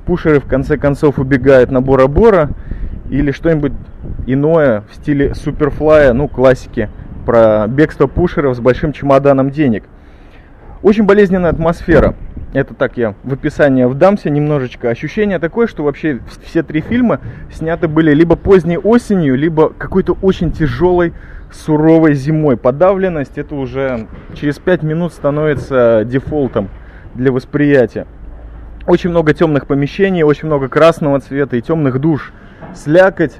пушеры 0.06 0.40
в 0.40 0.46
конце 0.46 0.78
концов 0.78 1.18
убегают 1.18 1.70
на 1.70 1.82
Бора-Бора 1.82 2.48
или 3.10 3.30
что-нибудь 3.30 3.72
иное 4.26 4.84
в 4.90 4.94
стиле 4.94 5.34
Суперфлая, 5.34 6.14
ну 6.14 6.28
классики 6.28 6.88
про 7.28 7.66
бегство 7.68 8.06
пушеров 8.06 8.56
с 8.56 8.58
большим 8.58 8.94
чемоданом 8.94 9.50
денег. 9.50 9.84
Очень 10.82 11.04
болезненная 11.04 11.50
атмосфера. 11.50 12.14
Это 12.54 12.72
так 12.72 12.96
я 12.96 13.16
в 13.22 13.34
описание 13.34 13.86
вдамся 13.86 14.30
немножечко. 14.30 14.88
Ощущение 14.88 15.38
такое, 15.38 15.66
что 15.66 15.84
вообще 15.84 16.20
все 16.42 16.62
три 16.62 16.80
фильма 16.80 17.20
сняты 17.52 17.86
были 17.86 18.14
либо 18.14 18.34
поздней 18.34 18.78
осенью, 18.78 19.36
либо 19.36 19.68
какой-то 19.68 20.16
очень 20.22 20.52
тяжелой, 20.52 21.12
суровой 21.52 22.14
зимой. 22.14 22.56
Подавленность 22.56 23.36
это 23.36 23.54
уже 23.56 24.06
через 24.32 24.58
пять 24.58 24.82
минут 24.82 25.12
становится 25.12 26.04
дефолтом 26.06 26.70
для 27.14 27.30
восприятия. 27.30 28.06
Очень 28.86 29.10
много 29.10 29.34
темных 29.34 29.66
помещений, 29.66 30.22
очень 30.22 30.46
много 30.46 30.68
красного 30.68 31.20
цвета 31.20 31.58
и 31.58 31.60
темных 31.60 32.00
душ. 32.00 32.32
Слякоть, 32.74 33.36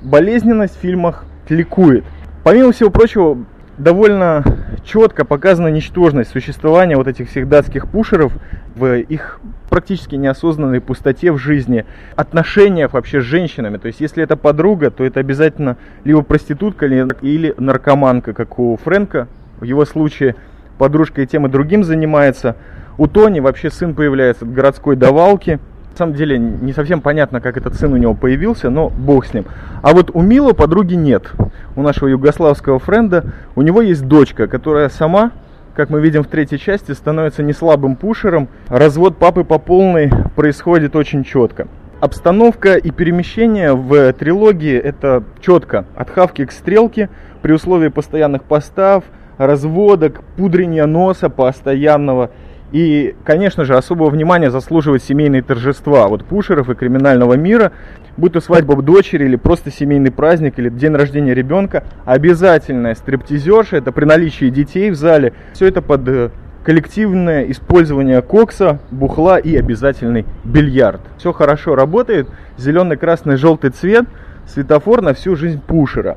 болезненность 0.00 0.76
в 0.76 0.80
фильмах 0.80 1.24
ликует. 1.48 2.04
Помимо 2.44 2.72
всего 2.72 2.90
прочего, 2.90 3.38
довольно 3.78 4.42
четко 4.84 5.24
показана 5.24 5.68
ничтожность 5.68 6.30
существования 6.30 6.96
вот 6.96 7.06
этих 7.06 7.28
всех 7.28 7.48
датских 7.48 7.88
пушеров 7.88 8.32
в 8.74 8.98
их 8.98 9.40
практически 9.70 10.16
неосознанной 10.16 10.80
пустоте 10.80 11.30
в 11.30 11.38
жизни, 11.38 11.86
отношениях 12.16 12.94
вообще 12.94 13.20
с 13.20 13.24
женщинами. 13.24 13.76
То 13.76 13.86
есть, 13.86 14.00
если 14.00 14.24
это 14.24 14.36
подруга, 14.36 14.90
то 14.90 15.04
это 15.04 15.20
обязательно 15.20 15.76
либо 16.04 16.22
проститутка, 16.22 16.86
или 16.86 17.54
наркоманка, 17.58 18.32
как 18.32 18.58
у 18.58 18.76
Фрэнка. 18.76 19.28
В 19.60 19.64
его 19.64 19.84
случае 19.84 20.34
подружка 20.78 21.22
и 21.22 21.26
тем 21.26 21.46
и 21.46 21.50
другим 21.50 21.84
занимается. 21.84 22.56
У 22.98 23.06
Тони 23.06 23.38
вообще 23.38 23.70
сын 23.70 23.94
появляется 23.94 24.44
от 24.44 24.52
городской 24.52 24.96
давалки– 24.96 25.60
на 25.92 25.98
самом 25.98 26.14
деле 26.14 26.38
не 26.38 26.72
совсем 26.72 27.00
понятно, 27.00 27.40
как 27.40 27.56
этот 27.56 27.74
сын 27.74 27.92
у 27.92 27.96
него 27.96 28.14
появился, 28.14 28.70
но 28.70 28.88
бог 28.88 29.26
с 29.26 29.34
ним. 29.34 29.44
А 29.82 29.92
вот 29.92 30.10
у 30.14 30.22
Мила 30.22 30.52
подруги 30.52 30.94
нет. 30.94 31.30
У 31.76 31.82
нашего 31.82 32.08
югославского 32.08 32.78
френда 32.78 33.24
у 33.54 33.62
него 33.62 33.82
есть 33.82 34.06
дочка, 34.06 34.46
которая 34.46 34.88
сама, 34.88 35.32
как 35.74 35.90
мы 35.90 36.00
видим 36.00 36.24
в 36.24 36.28
третьей 36.28 36.58
части, 36.58 36.92
становится 36.92 37.42
не 37.42 37.52
слабым 37.52 37.96
пушером. 37.96 38.48
Развод 38.68 39.18
папы 39.18 39.44
по 39.44 39.58
полной 39.58 40.10
происходит 40.34 40.96
очень 40.96 41.24
четко. 41.24 41.68
Обстановка 42.00 42.76
и 42.76 42.90
перемещение 42.90 43.74
в 43.74 44.12
трилогии 44.14 44.76
это 44.76 45.22
четко. 45.40 45.84
От 45.94 46.10
хавки 46.10 46.46
к 46.46 46.52
стрелке 46.52 47.10
при 47.42 47.52
условии 47.52 47.88
постоянных 47.88 48.44
постав, 48.44 49.04
разводок, 49.36 50.22
пудрения 50.36 50.86
носа 50.86 51.28
постоянного– 51.28 52.30
и, 52.72 53.14
конечно 53.24 53.64
же, 53.64 53.76
особого 53.76 54.08
внимания 54.08 54.50
заслуживают 54.50 55.02
семейные 55.02 55.42
торжества 55.42 56.08
вот 56.08 56.24
пушеров 56.24 56.70
и 56.70 56.74
криминального 56.74 57.34
мира, 57.34 57.72
будь 58.16 58.32
то 58.32 58.40
свадьба 58.40 58.80
дочери 58.82 59.24
или 59.24 59.36
просто 59.36 59.70
семейный 59.70 60.10
праздник 60.10 60.58
или 60.58 60.70
день 60.70 60.94
рождения 60.94 61.34
ребенка, 61.34 61.84
обязательная 62.06 62.94
стриптизерша, 62.94 63.76
это 63.76 63.92
при 63.92 64.06
наличии 64.06 64.48
детей 64.48 64.90
в 64.90 64.94
зале, 64.94 65.34
все 65.52 65.66
это 65.66 65.82
под 65.82 66.08
э, 66.08 66.30
коллективное 66.64 67.44
использование 67.50 68.22
кокса, 68.22 68.80
бухла 68.90 69.36
и 69.36 69.54
обязательный 69.54 70.24
бильярд. 70.44 71.02
Все 71.18 71.32
хорошо 71.32 71.74
работает, 71.74 72.28
зеленый, 72.56 72.96
красный, 72.96 73.36
желтый 73.36 73.70
цвет, 73.70 74.06
светофор 74.46 75.02
на 75.02 75.12
всю 75.12 75.36
жизнь 75.36 75.60
пушера. 75.60 76.16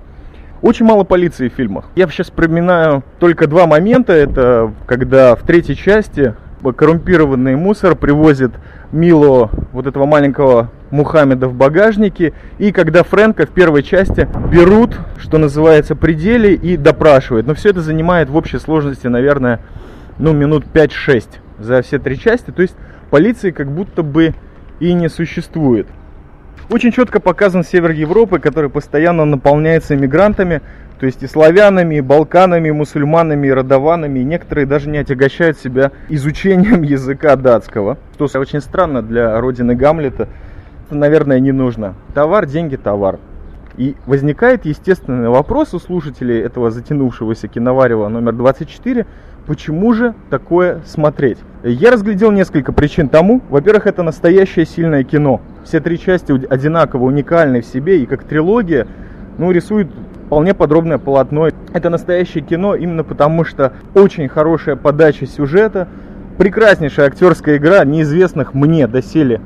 Очень 0.62 0.86
мало 0.86 1.04
полиции 1.04 1.50
в 1.50 1.54
фильмах. 1.54 1.86
Я 1.96 2.08
сейчас 2.08 2.28
вспоминаю 2.28 3.04
только 3.20 3.46
два 3.46 3.68
момента. 3.68 4.14
Это 4.14 4.74
когда 4.88 5.36
в 5.36 5.44
третьей 5.44 5.76
части 5.76 6.34
коррумпированный 6.74 7.56
мусор 7.56 7.96
привозит 7.96 8.52
Мило, 8.92 9.50
вот 9.72 9.88
этого 9.88 10.06
маленького 10.06 10.72
Мухаммеда 10.92 11.48
в 11.48 11.54
багажнике. 11.54 12.34
И 12.58 12.72
когда 12.72 13.04
Фрэнка 13.04 13.46
в 13.46 13.50
первой 13.50 13.84
части 13.84 14.28
берут, 14.52 14.98
что 15.18 15.38
называется, 15.38 15.96
пределе 15.96 16.54
и 16.54 16.78
допрашивают. 16.78 17.48
Но 17.48 17.54
все 17.54 17.70
это 17.70 17.82
занимает 17.82 18.30
в 18.30 18.36
общей 18.36 18.60
сложности, 18.60 19.08
наверное, 19.08 19.60
ну, 20.18 20.34
минут 20.34 20.66
5-6 20.74 21.26
за 21.60 21.82
все 21.82 22.00
три 22.00 22.18
части. 22.18 22.52
То 22.52 22.62
есть 22.62 22.76
полиции 23.10 23.52
как 23.52 23.72
будто 23.72 24.04
бы 24.04 24.34
и 24.80 24.94
не 24.94 25.10
существует. 25.10 25.88
Очень 26.70 26.92
четко 26.92 27.20
показан 27.20 27.64
север 27.64 27.92
Европы, 27.92 28.40
который 28.40 28.70
постоянно 28.72 29.26
наполняется 29.26 29.94
иммигрантами, 29.94 30.62
то 31.00 31.06
есть 31.06 31.24
и 31.24 31.28
славянами, 31.28 31.96
и 31.96 32.02
балканами, 32.02 32.70
и 32.70 32.72
мусульманами, 32.72 33.48
и 33.48 33.52
родованами. 33.52 34.20
И 34.20 34.24
некоторые 34.24 34.66
даже 34.66 34.90
не 34.90 34.98
отягощают 34.98 35.58
себя 35.58 35.92
изучением 36.10 36.82
языка 36.84 37.36
датского, 37.36 37.98
что 38.14 38.28
очень 38.40 38.62
странно 38.62 39.02
для 39.02 39.40
родины 39.40 39.76
Гамлета. 39.76 40.28
Наверное, 40.90 41.40
не 41.40 41.52
нужно. 41.52 41.96
Товар, 42.14 42.46
деньги, 42.46 42.76
товар. 42.76 43.20
И 43.78 43.96
возникает 44.06 44.66
естественный 44.66 45.28
вопрос 45.28 45.74
у 45.74 45.80
слушателей 45.80 46.40
этого 46.40 46.72
затянувшегося 46.72 47.50
киноварева 47.50 48.08
номер 48.08 48.32
24, 48.32 49.06
почему 49.46 49.94
же 49.94 50.14
такое 50.30 50.82
смотреть? 50.86 51.40
Я 51.64 51.92
разглядел 51.92 52.32
несколько 52.32 52.72
причин 52.72 53.10
тому. 53.10 53.42
Во-первых, 53.50 53.88
это 53.88 54.02
настоящее 54.02 54.66
сильное 54.66 55.04
кино. 55.04 55.42
Все 55.66 55.82
три 55.82 56.00
части 56.00 56.32
одинаково 56.32 57.04
уникальны 57.04 57.62
в 57.62 57.66
себе 57.66 58.02
и 58.02 58.06
как 58.06 58.24
трилогия, 58.24 58.88
ну, 59.38 59.52
рисует 59.52 59.90
вполне 60.26 60.54
подробное 60.54 60.98
полотно. 60.98 61.50
Это 61.74 61.90
настоящее 61.90 62.44
кино 62.44 62.76
именно 62.76 63.04
потому, 63.04 63.46
что 63.46 63.74
очень 63.94 64.28
хорошая 64.28 64.76
подача 64.76 65.26
сюжета, 65.26 65.88
прекраснейшая 66.38 67.08
актерская 67.08 67.58
игра 67.58 67.84
неизвестных 67.86 68.54
мне 68.54 68.88
доселе 68.88 69.42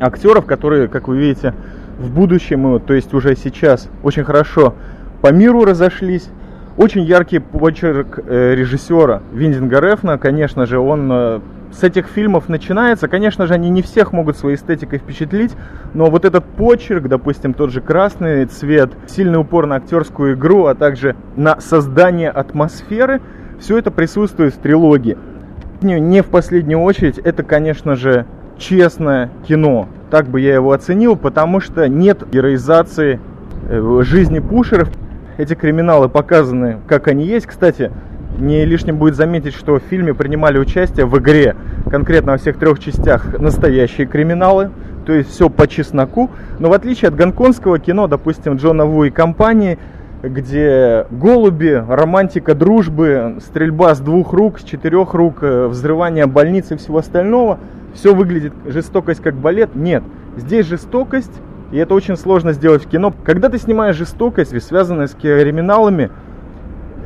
актеров, 0.00 0.46
которые, 0.46 0.88
как 0.88 1.08
вы 1.08 1.18
видите, 1.18 1.54
в 1.98 2.10
будущем, 2.10 2.80
то 2.80 2.94
есть 2.94 3.12
уже 3.14 3.36
сейчас, 3.36 3.88
очень 4.02 4.24
хорошо 4.24 4.74
по 5.20 5.32
миру 5.32 5.64
разошлись. 5.64 6.28
Очень 6.78 7.02
яркий 7.02 7.38
почерк 7.38 8.18
э, 8.26 8.54
режиссера 8.54 9.20
Виндинга 9.32 9.78
Рефна, 9.78 10.16
конечно 10.16 10.64
же, 10.64 10.78
он 10.78 11.10
э, 11.12 11.40
с 11.72 11.82
этих 11.82 12.06
фильмов 12.06 12.48
начинается. 12.48 13.08
Конечно 13.08 13.46
же, 13.46 13.54
они 13.54 13.70
не 13.70 13.82
всех 13.82 14.12
могут 14.12 14.36
своей 14.36 14.56
эстетикой 14.56 14.98
впечатлить, 14.98 15.52
но 15.94 16.06
вот 16.06 16.24
этот 16.24 16.44
почерк, 16.44 17.08
допустим, 17.08 17.54
тот 17.54 17.70
же 17.70 17.80
красный 17.80 18.44
цвет, 18.46 18.92
сильный 19.06 19.40
упор 19.40 19.66
на 19.66 19.76
актерскую 19.76 20.34
игру, 20.34 20.66
а 20.66 20.74
также 20.74 21.16
на 21.36 21.60
создание 21.60 22.30
атмосферы, 22.30 23.20
все 23.58 23.78
это 23.78 23.90
присутствует 23.90 24.54
в 24.54 24.58
трилогии. 24.58 25.16
Не 25.80 26.22
в 26.22 26.26
последнюю 26.26 26.80
очередь, 26.80 27.18
это, 27.18 27.42
конечно 27.42 27.96
же, 27.96 28.26
честное 28.58 29.30
кино. 29.46 29.88
Так 30.10 30.28
бы 30.28 30.40
я 30.40 30.54
его 30.54 30.72
оценил, 30.72 31.16
потому 31.16 31.60
что 31.60 31.88
нет 31.88 32.28
героизации 32.30 33.18
э, 33.68 34.02
жизни 34.02 34.38
пушеров. 34.38 34.90
Эти 35.38 35.54
криминалы 35.54 36.08
показаны, 36.08 36.78
как 36.86 37.08
они 37.08 37.24
есть. 37.24 37.46
Кстати, 37.46 37.90
не 38.38 38.64
лишним 38.64 38.96
будет 38.96 39.14
заметить, 39.14 39.54
что 39.54 39.78
в 39.78 39.82
фильме 39.90 40.14
принимали 40.14 40.58
участие 40.58 41.06
в 41.06 41.18
игре, 41.18 41.56
конкретно 41.90 42.32
во 42.32 42.38
всех 42.38 42.58
трех 42.58 42.78
частях, 42.78 43.38
настоящие 43.38 44.06
криминалы, 44.06 44.70
то 45.04 45.12
есть 45.12 45.30
все 45.30 45.48
по 45.48 45.66
чесноку. 45.66 46.30
Но 46.58 46.70
в 46.70 46.72
отличие 46.72 47.08
от 47.08 47.16
гонконгского 47.16 47.78
кино, 47.78 48.06
допустим, 48.06 48.56
Джона 48.56 48.84
Ву 48.84 49.04
и 49.04 49.10
компании, 49.10 49.78
где 50.22 51.06
голуби, 51.10 51.84
романтика 51.88 52.54
дружбы, 52.54 53.38
стрельба 53.44 53.94
с 53.94 54.00
двух 54.00 54.32
рук, 54.32 54.60
с 54.60 54.62
четырех 54.62 55.14
рук, 55.14 55.38
э, 55.42 55.66
взрывание 55.66 56.26
больницы 56.26 56.74
и 56.74 56.76
всего 56.76 56.98
остального, 56.98 57.58
все 57.94 58.14
выглядит 58.14 58.52
жестокость 58.64 59.20
как 59.20 59.34
балет. 59.34 59.74
Нет, 59.74 60.04
здесь 60.36 60.66
жестокость, 60.66 61.32
и 61.72 61.78
это 61.78 61.94
очень 61.94 62.16
сложно 62.16 62.52
сделать 62.52 62.84
в 62.84 62.88
кино. 62.88 63.12
Когда 63.24 63.48
ты 63.48 63.58
снимаешь 63.58 63.96
жестокость, 63.96 64.60
связанную 64.62 65.08
с 65.08 65.12
криминалами, 65.12 66.10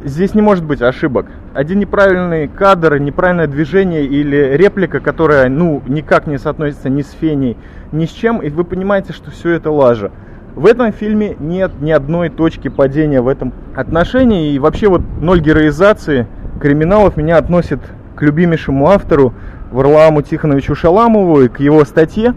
здесь 0.07 0.35
не 0.35 0.41
может 0.41 0.65
быть 0.65 0.81
ошибок. 0.81 1.27
Один 1.53 1.81
неправильный 1.81 2.49
кадр, 2.49 2.99
неправильное 2.99 3.47
движение 3.47 4.05
или 4.05 4.57
реплика, 4.57 5.01
которая, 5.01 5.49
ну, 5.49 5.83
никак 5.87 6.27
не 6.27 6.39
соотносится 6.39 6.89
ни 6.89 7.03
с 7.03 7.11
Феней, 7.11 7.57
ни 7.93 8.07
с 8.07 8.11
чем, 8.11 8.41
и 8.41 8.49
вы 8.49 8.65
понимаете, 8.65 9.13
что 9.13 9.31
все 9.31 9.51
это 9.51 9.71
лажа. 9.71 10.11
В 10.55 10.67
этом 10.67 10.93
фильме 10.93 11.37
нет 11.39 11.73
ни 11.81 11.91
одной 11.91 12.31
точки 12.31 12.69
падения 12.69 13.21
в 13.21 13.29
этом 13.29 13.53
отношении. 13.75 14.53
И 14.53 14.59
вообще 14.59 14.89
вот 14.89 15.03
ноль 15.21 15.41
героизации 15.41 16.27
криминалов 16.61 17.17
меня 17.19 17.37
относит 17.37 17.81
к 18.15 18.23
любимейшему 18.23 18.89
автору 18.89 19.35
Варламу 19.71 20.23
Тихоновичу 20.23 20.75
Шаламову 20.75 21.43
и 21.43 21.49
к 21.49 21.61
его 21.61 21.85
статье 21.85 22.35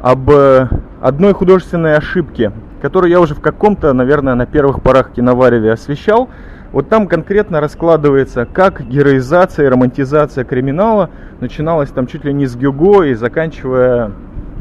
об 0.00 0.30
э, 0.30 0.68
одной 1.00 1.32
художественной 1.32 1.96
ошибке, 1.96 2.52
которую 2.80 3.10
я 3.10 3.18
уже 3.18 3.34
в 3.34 3.40
каком-то, 3.40 3.92
наверное, 3.92 4.36
на 4.36 4.46
первых 4.46 4.80
порах 4.80 5.10
киновареве 5.12 5.72
освещал. 5.72 6.28
Вот 6.72 6.88
там 6.88 7.06
конкретно 7.06 7.60
раскладывается, 7.60 8.46
как 8.46 8.86
героизация 8.86 9.66
и 9.66 9.68
романтизация 9.68 10.44
криминала 10.44 11.10
начиналась 11.40 11.90
там 11.90 12.06
чуть 12.06 12.24
ли 12.24 12.32
не 12.32 12.46
с 12.46 12.56
Гюго 12.56 13.02
и 13.02 13.14
заканчивая 13.14 14.12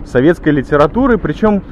советской 0.06 0.50
литературой. 0.50 1.18
Причем 1.18 1.64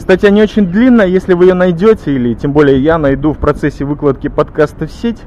Статья 0.00 0.30
не 0.30 0.40
очень 0.40 0.66
длинная, 0.66 1.06
если 1.06 1.34
вы 1.34 1.44
ее 1.44 1.54
найдете, 1.54 2.14
или 2.14 2.32
тем 2.32 2.54
более 2.54 2.78
я 2.78 2.96
найду 2.96 3.34
в 3.34 3.38
процессе 3.38 3.84
выкладки 3.84 4.28
подкаста 4.28 4.86
в 4.86 4.90
сеть, 4.90 5.22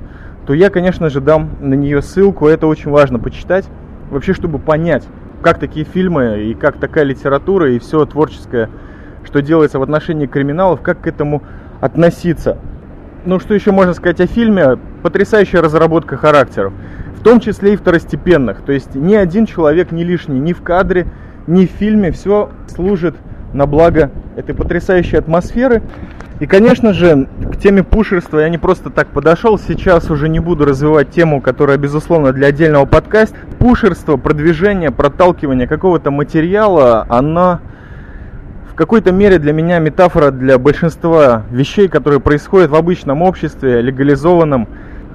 то 0.47 0.53
я, 0.55 0.71
конечно 0.71 1.11
же, 1.11 1.21
дам 1.21 1.51
на 1.61 1.75
нее 1.75 2.01
ссылку. 2.01 2.47
Это 2.47 2.65
очень 2.65 2.89
важно 2.89 3.19
почитать, 3.19 3.65
вообще, 4.09 4.33
чтобы 4.33 4.57
понять, 4.57 5.07
как 5.43 5.59
такие 5.59 5.85
фильмы 5.85 6.45
и 6.45 6.53
как 6.55 6.77
такая 6.79 7.03
литература 7.03 7.71
и 7.71 7.77
все 7.77 8.03
творческое, 8.07 8.67
что 9.23 9.43
делается 9.43 9.77
в 9.77 9.83
отношении 9.83 10.25
криминалов, 10.25 10.81
как 10.81 11.01
к 11.01 11.07
этому 11.07 11.43
относиться. 11.79 12.57
Ну, 13.25 13.39
что 13.39 13.53
еще 13.53 13.71
можно 13.71 13.93
сказать 13.93 14.19
о 14.19 14.27
фильме? 14.27 14.77
Потрясающая 15.01 15.61
разработка 15.61 16.17
характеров, 16.17 16.73
в 17.17 17.23
том 17.23 17.39
числе 17.39 17.73
и 17.73 17.77
второстепенных. 17.77 18.61
То 18.65 18.73
есть 18.73 18.95
ни 18.95 19.15
один 19.15 19.45
человек 19.45 19.93
не 19.93 20.03
лишний 20.03 20.41
ни 20.41 20.51
в 20.51 20.61
кадре, 20.61 21.07
ни 21.47 21.65
в 21.65 21.69
фильме. 21.69 22.11
Все 22.11 22.49
служит 22.67 23.15
на 23.53 23.65
благо 23.65 24.11
этой 24.35 24.53
потрясающей 24.53 25.17
атмосферы. 25.17 25.83
И, 26.41 26.47
конечно 26.47 26.91
же, 26.91 27.29
к 27.49 27.55
теме 27.55 27.83
пушерства 27.83 28.39
я 28.39 28.49
не 28.49 28.57
просто 28.57 28.89
так 28.89 29.07
подошел. 29.07 29.57
Сейчас 29.57 30.11
уже 30.11 30.27
не 30.27 30.41
буду 30.41 30.65
развивать 30.65 31.11
тему, 31.11 31.39
которая, 31.39 31.77
безусловно, 31.77 32.33
для 32.33 32.47
отдельного 32.47 32.85
подкаста. 32.85 33.37
Пушерство, 33.57 34.17
продвижение, 34.17 34.91
проталкивание 34.91 35.67
какого-то 35.67 36.11
материала, 36.11 37.05
она 37.07 37.61
в 38.73 38.75
какой-то 38.75 39.11
мере 39.11 39.39
для 39.39 39.53
меня 39.53 39.79
метафора 39.79 40.31
для 40.31 40.57
большинства 40.57 41.43
вещей, 41.51 41.87
которые 41.87 42.19
происходят 42.19 42.71
в 42.71 42.75
обычном 42.75 43.21
обществе, 43.21 43.81
легализованном. 43.81 44.67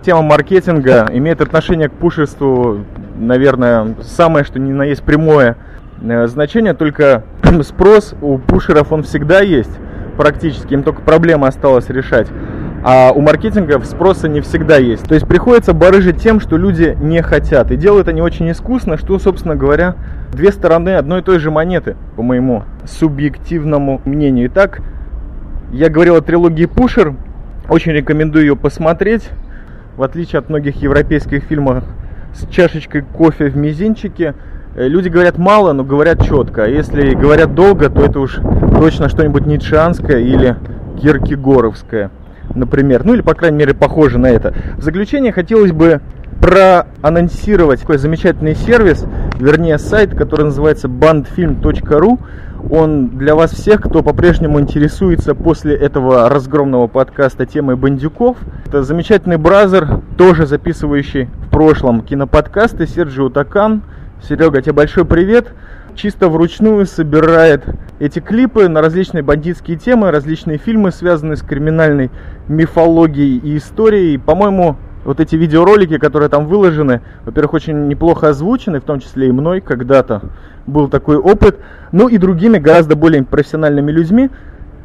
Тема 0.04 0.22
маркетинга 0.22 1.08
имеет 1.12 1.40
отношение 1.40 1.88
к 1.88 1.92
пушерству, 1.92 2.84
наверное, 3.18 3.96
самое, 4.02 4.44
что 4.44 4.58
ни 4.58 4.72
на 4.72 4.84
есть 4.84 5.02
прямое– 5.02 5.56
Э, 6.00 6.26
значение, 6.26 6.74
только 6.74 7.24
спрос 7.62 8.14
у 8.20 8.38
пушеров 8.38 8.92
он 8.92 9.02
всегда 9.02 9.40
есть 9.40 9.70
практически, 10.16 10.74
им 10.74 10.82
только 10.82 11.00
проблема 11.02 11.46
осталось 11.46 11.88
решать. 11.88 12.26
А 12.84 13.12
у 13.12 13.20
маркетинга 13.20 13.80
спроса 13.84 14.28
не 14.28 14.40
всегда 14.40 14.76
есть. 14.76 15.04
То 15.04 15.14
есть 15.14 15.26
приходится 15.26 15.72
барыжить 15.72 16.20
тем, 16.20 16.40
что 16.40 16.56
люди 16.56 16.96
не 17.00 17.22
хотят. 17.22 17.70
И 17.70 17.76
делают 17.76 18.08
они 18.08 18.20
очень 18.20 18.50
искусно, 18.50 18.96
что, 18.96 19.18
собственно 19.18 19.54
говоря, 19.54 19.94
две 20.32 20.52
стороны 20.52 20.90
одной 20.90 21.20
и 21.20 21.22
той 21.22 21.38
же 21.38 21.50
монеты, 21.50 21.96
по 22.16 22.22
моему 22.22 22.64
субъективному 22.84 24.00
мнению. 24.04 24.48
Итак, 24.48 24.80
я 25.72 25.88
говорил 25.88 26.16
о 26.16 26.20
трилогии 26.20 26.66
Пушер. 26.66 27.14
Очень 27.68 27.92
рекомендую 27.92 28.46
ее 28.46 28.56
посмотреть. 28.56 29.28
В 29.96 30.02
отличие 30.02 30.38
от 30.38 30.48
многих 30.48 30.82
европейских 30.82 31.44
фильмов 31.44 31.84
с 32.34 32.46
чашечкой 32.48 33.02
кофе 33.02 33.48
в 33.48 33.56
мизинчике, 33.56 34.34
Э, 34.78 34.86
люди 34.86 35.08
говорят 35.08 35.38
мало, 35.38 35.72
но 35.72 35.82
говорят 35.82 36.22
четко. 36.24 36.64
А 36.64 36.68
если 36.68 37.14
говорят 37.14 37.52
долго, 37.52 37.90
то 37.90 38.04
это 38.04 38.20
уж 38.20 38.38
точно 38.78 39.08
что-нибудь 39.08 39.44
ницшеанское 39.44 40.18
или 40.18 40.56
киркегоровское, 41.02 42.10
например. 42.54 43.04
Ну 43.04 43.14
или, 43.14 43.22
по 43.22 43.34
крайней 43.34 43.58
мере, 43.58 43.74
похоже 43.74 44.18
на 44.18 44.28
это. 44.28 44.54
В 44.76 44.82
заключение 44.82 45.32
хотелось 45.32 45.72
бы 45.72 46.00
проанонсировать 46.40 47.80
такой 47.80 47.98
замечательный 47.98 48.54
сервис, 48.54 49.04
вернее 49.38 49.78
сайт, 49.78 50.14
который 50.14 50.44
называется 50.46 50.88
bandfilm.ru. 50.88 52.18
Он 52.70 53.10
для 53.10 53.34
вас 53.34 53.52
всех, 53.52 53.82
кто 53.82 54.02
по-прежнему 54.02 54.60
интересуется 54.60 55.34
после 55.34 55.76
этого 55.76 56.28
разгромного 56.28 56.88
подкаста 56.88 57.46
темой 57.46 57.76
бандюков. 57.76 58.36
Это 58.66 58.82
замечательный 58.82 59.36
бразер, 59.36 60.00
тоже 60.16 60.44
записывающий 60.44 61.28
в 61.46 61.50
прошлом 61.50 62.02
киноподкасты 62.02 62.86
Серджио 62.86 63.28
Такан, 63.28 63.82
Серега, 64.22 64.60
тебе 64.60 64.72
большой 64.72 65.04
привет. 65.04 65.52
Чисто 65.94 66.28
вручную 66.28 66.86
собирает 66.86 67.64
эти 67.98 68.20
клипы 68.20 68.68
на 68.68 68.80
различные 68.82 69.22
бандитские 69.22 69.76
темы, 69.76 70.10
различные 70.10 70.58
фильмы, 70.58 70.92
связанные 70.92 71.36
с 71.36 71.42
криминальной 71.42 72.10
мифологией 72.48 73.38
и 73.38 73.56
историей. 73.56 74.18
По-моему, 74.18 74.76
вот 75.04 75.20
эти 75.20 75.36
видеоролики, 75.36 75.98
которые 75.98 76.28
там 76.28 76.46
выложены, 76.46 77.00
во-первых, 77.24 77.54
очень 77.54 77.88
неплохо 77.88 78.28
озвучены, 78.28 78.80
в 78.80 78.84
том 78.84 79.00
числе 79.00 79.28
и 79.28 79.32
мной 79.32 79.60
когда-то 79.60 80.22
был 80.66 80.88
такой 80.88 81.16
опыт, 81.16 81.58
ну 81.92 82.08
и 82.08 82.18
другими 82.18 82.58
гораздо 82.58 82.96
более 82.96 83.24
профессиональными 83.24 83.90
людьми. 83.90 84.30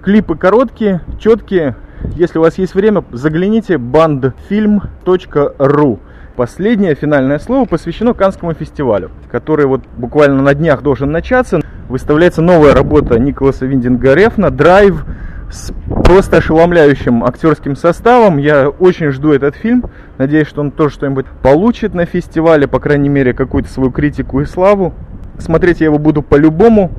Клипы 0.02 0.36
короткие, 0.36 1.02
четкие. 1.20 1.76
Если 2.16 2.38
у 2.38 2.42
вас 2.42 2.58
есть 2.58 2.76
время, 2.76 3.04
загляните 3.12 3.76
bandfilm.ru. 3.76 6.00
Последнее 6.36 6.96
финальное 6.96 7.38
слово 7.38 7.66
посвящено 7.66 8.14
Канскому 8.14 8.54
фестивалю, 8.54 9.12
который 9.32 9.68
вот 9.68 9.82
буквально 9.98 10.42
на 10.42 10.56
днях 10.56 10.82
должен 10.82 11.12
начаться. 11.12 11.62
Выставляется 11.88 12.42
новая 12.42 12.74
работа 12.74 13.20
Николаса 13.20 13.66
Виндинга 13.66 14.16
Рефна 14.16 14.50
«Драйв» 14.50 15.06
с 15.54 15.72
просто 16.04 16.38
ошеломляющим 16.38 17.24
актерским 17.24 17.76
составом. 17.76 18.38
Я 18.38 18.70
очень 18.70 19.12
жду 19.12 19.32
этот 19.32 19.56
фильм. 19.56 19.86
Надеюсь, 20.18 20.48
что 20.48 20.62
он 20.62 20.72
тоже 20.72 20.96
что-нибудь 20.96 21.26
получит 21.42 21.94
на 21.94 22.06
фестивале, 22.06 22.68
по 22.68 22.80
крайней 22.80 23.10
мере, 23.10 23.34
какую-то 23.34 23.70
свою 23.70 23.92
критику 23.92 24.42
и 24.42 24.46
славу. 24.46 24.94
Смотреть 25.38 25.80
я 25.80 25.86
его 25.86 26.00
буду 26.00 26.22
по-любому. 26.22 26.92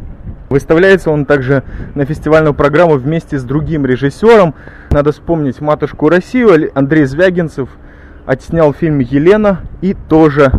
Выставляется 0.48 1.10
он 1.10 1.26
также 1.26 1.64
на 1.94 2.04
фестивальную 2.04 2.54
программу 2.54 2.94
вместе 2.94 3.38
с 3.38 3.44
другим 3.44 3.84
режиссером. 3.84 4.54
Надо 4.90 5.12
вспомнить 5.12 5.60
«Матушку 5.60 6.08
Россию», 6.08 6.70
Андрей 6.74 7.04
Звягинцев– 7.04 7.68
отснял 8.26 8.72
фильм 8.72 8.98
«Елена» 9.00 9.60
и 9.80 9.94
тоже 9.94 10.52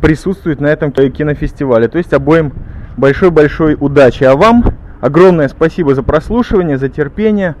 присутствует 0.00 0.60
на 0.60 0.66
этом 0.66 0.92
кинофестивале. 0.92 1.88
То 1.88 1.98
есть 1.98 2.12
обоим 2.12 2.52
большой-большой 2.96 3.76
удачи. 3.78 4.24
А 4.24 4.36
вам 4.36 4.64
огромное 5.00 5.48
спасибо 5.48 5.94
за 5.94 6.02
прослушивание, 6.02 6.78
за 6.78 6.88
терпение, 6.88 7.56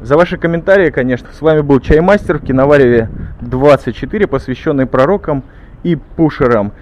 за 0.00 0.16
ваши 0.16 0.36
комментарии, 0.36 0.90
конечно. 0.90 1.28
С 1.32 1.40
вами 1.40 1.60
был 1.60 1.80
Чаймастер 1.80 2.38
в 2.38 2.44
Киновареве 2.44 3.08
24, 3.40 4.26
посвященный 4.26 4.86
пророкам 4.86 5.44
и 5.82 5.96
пушерам. 5.96 6.72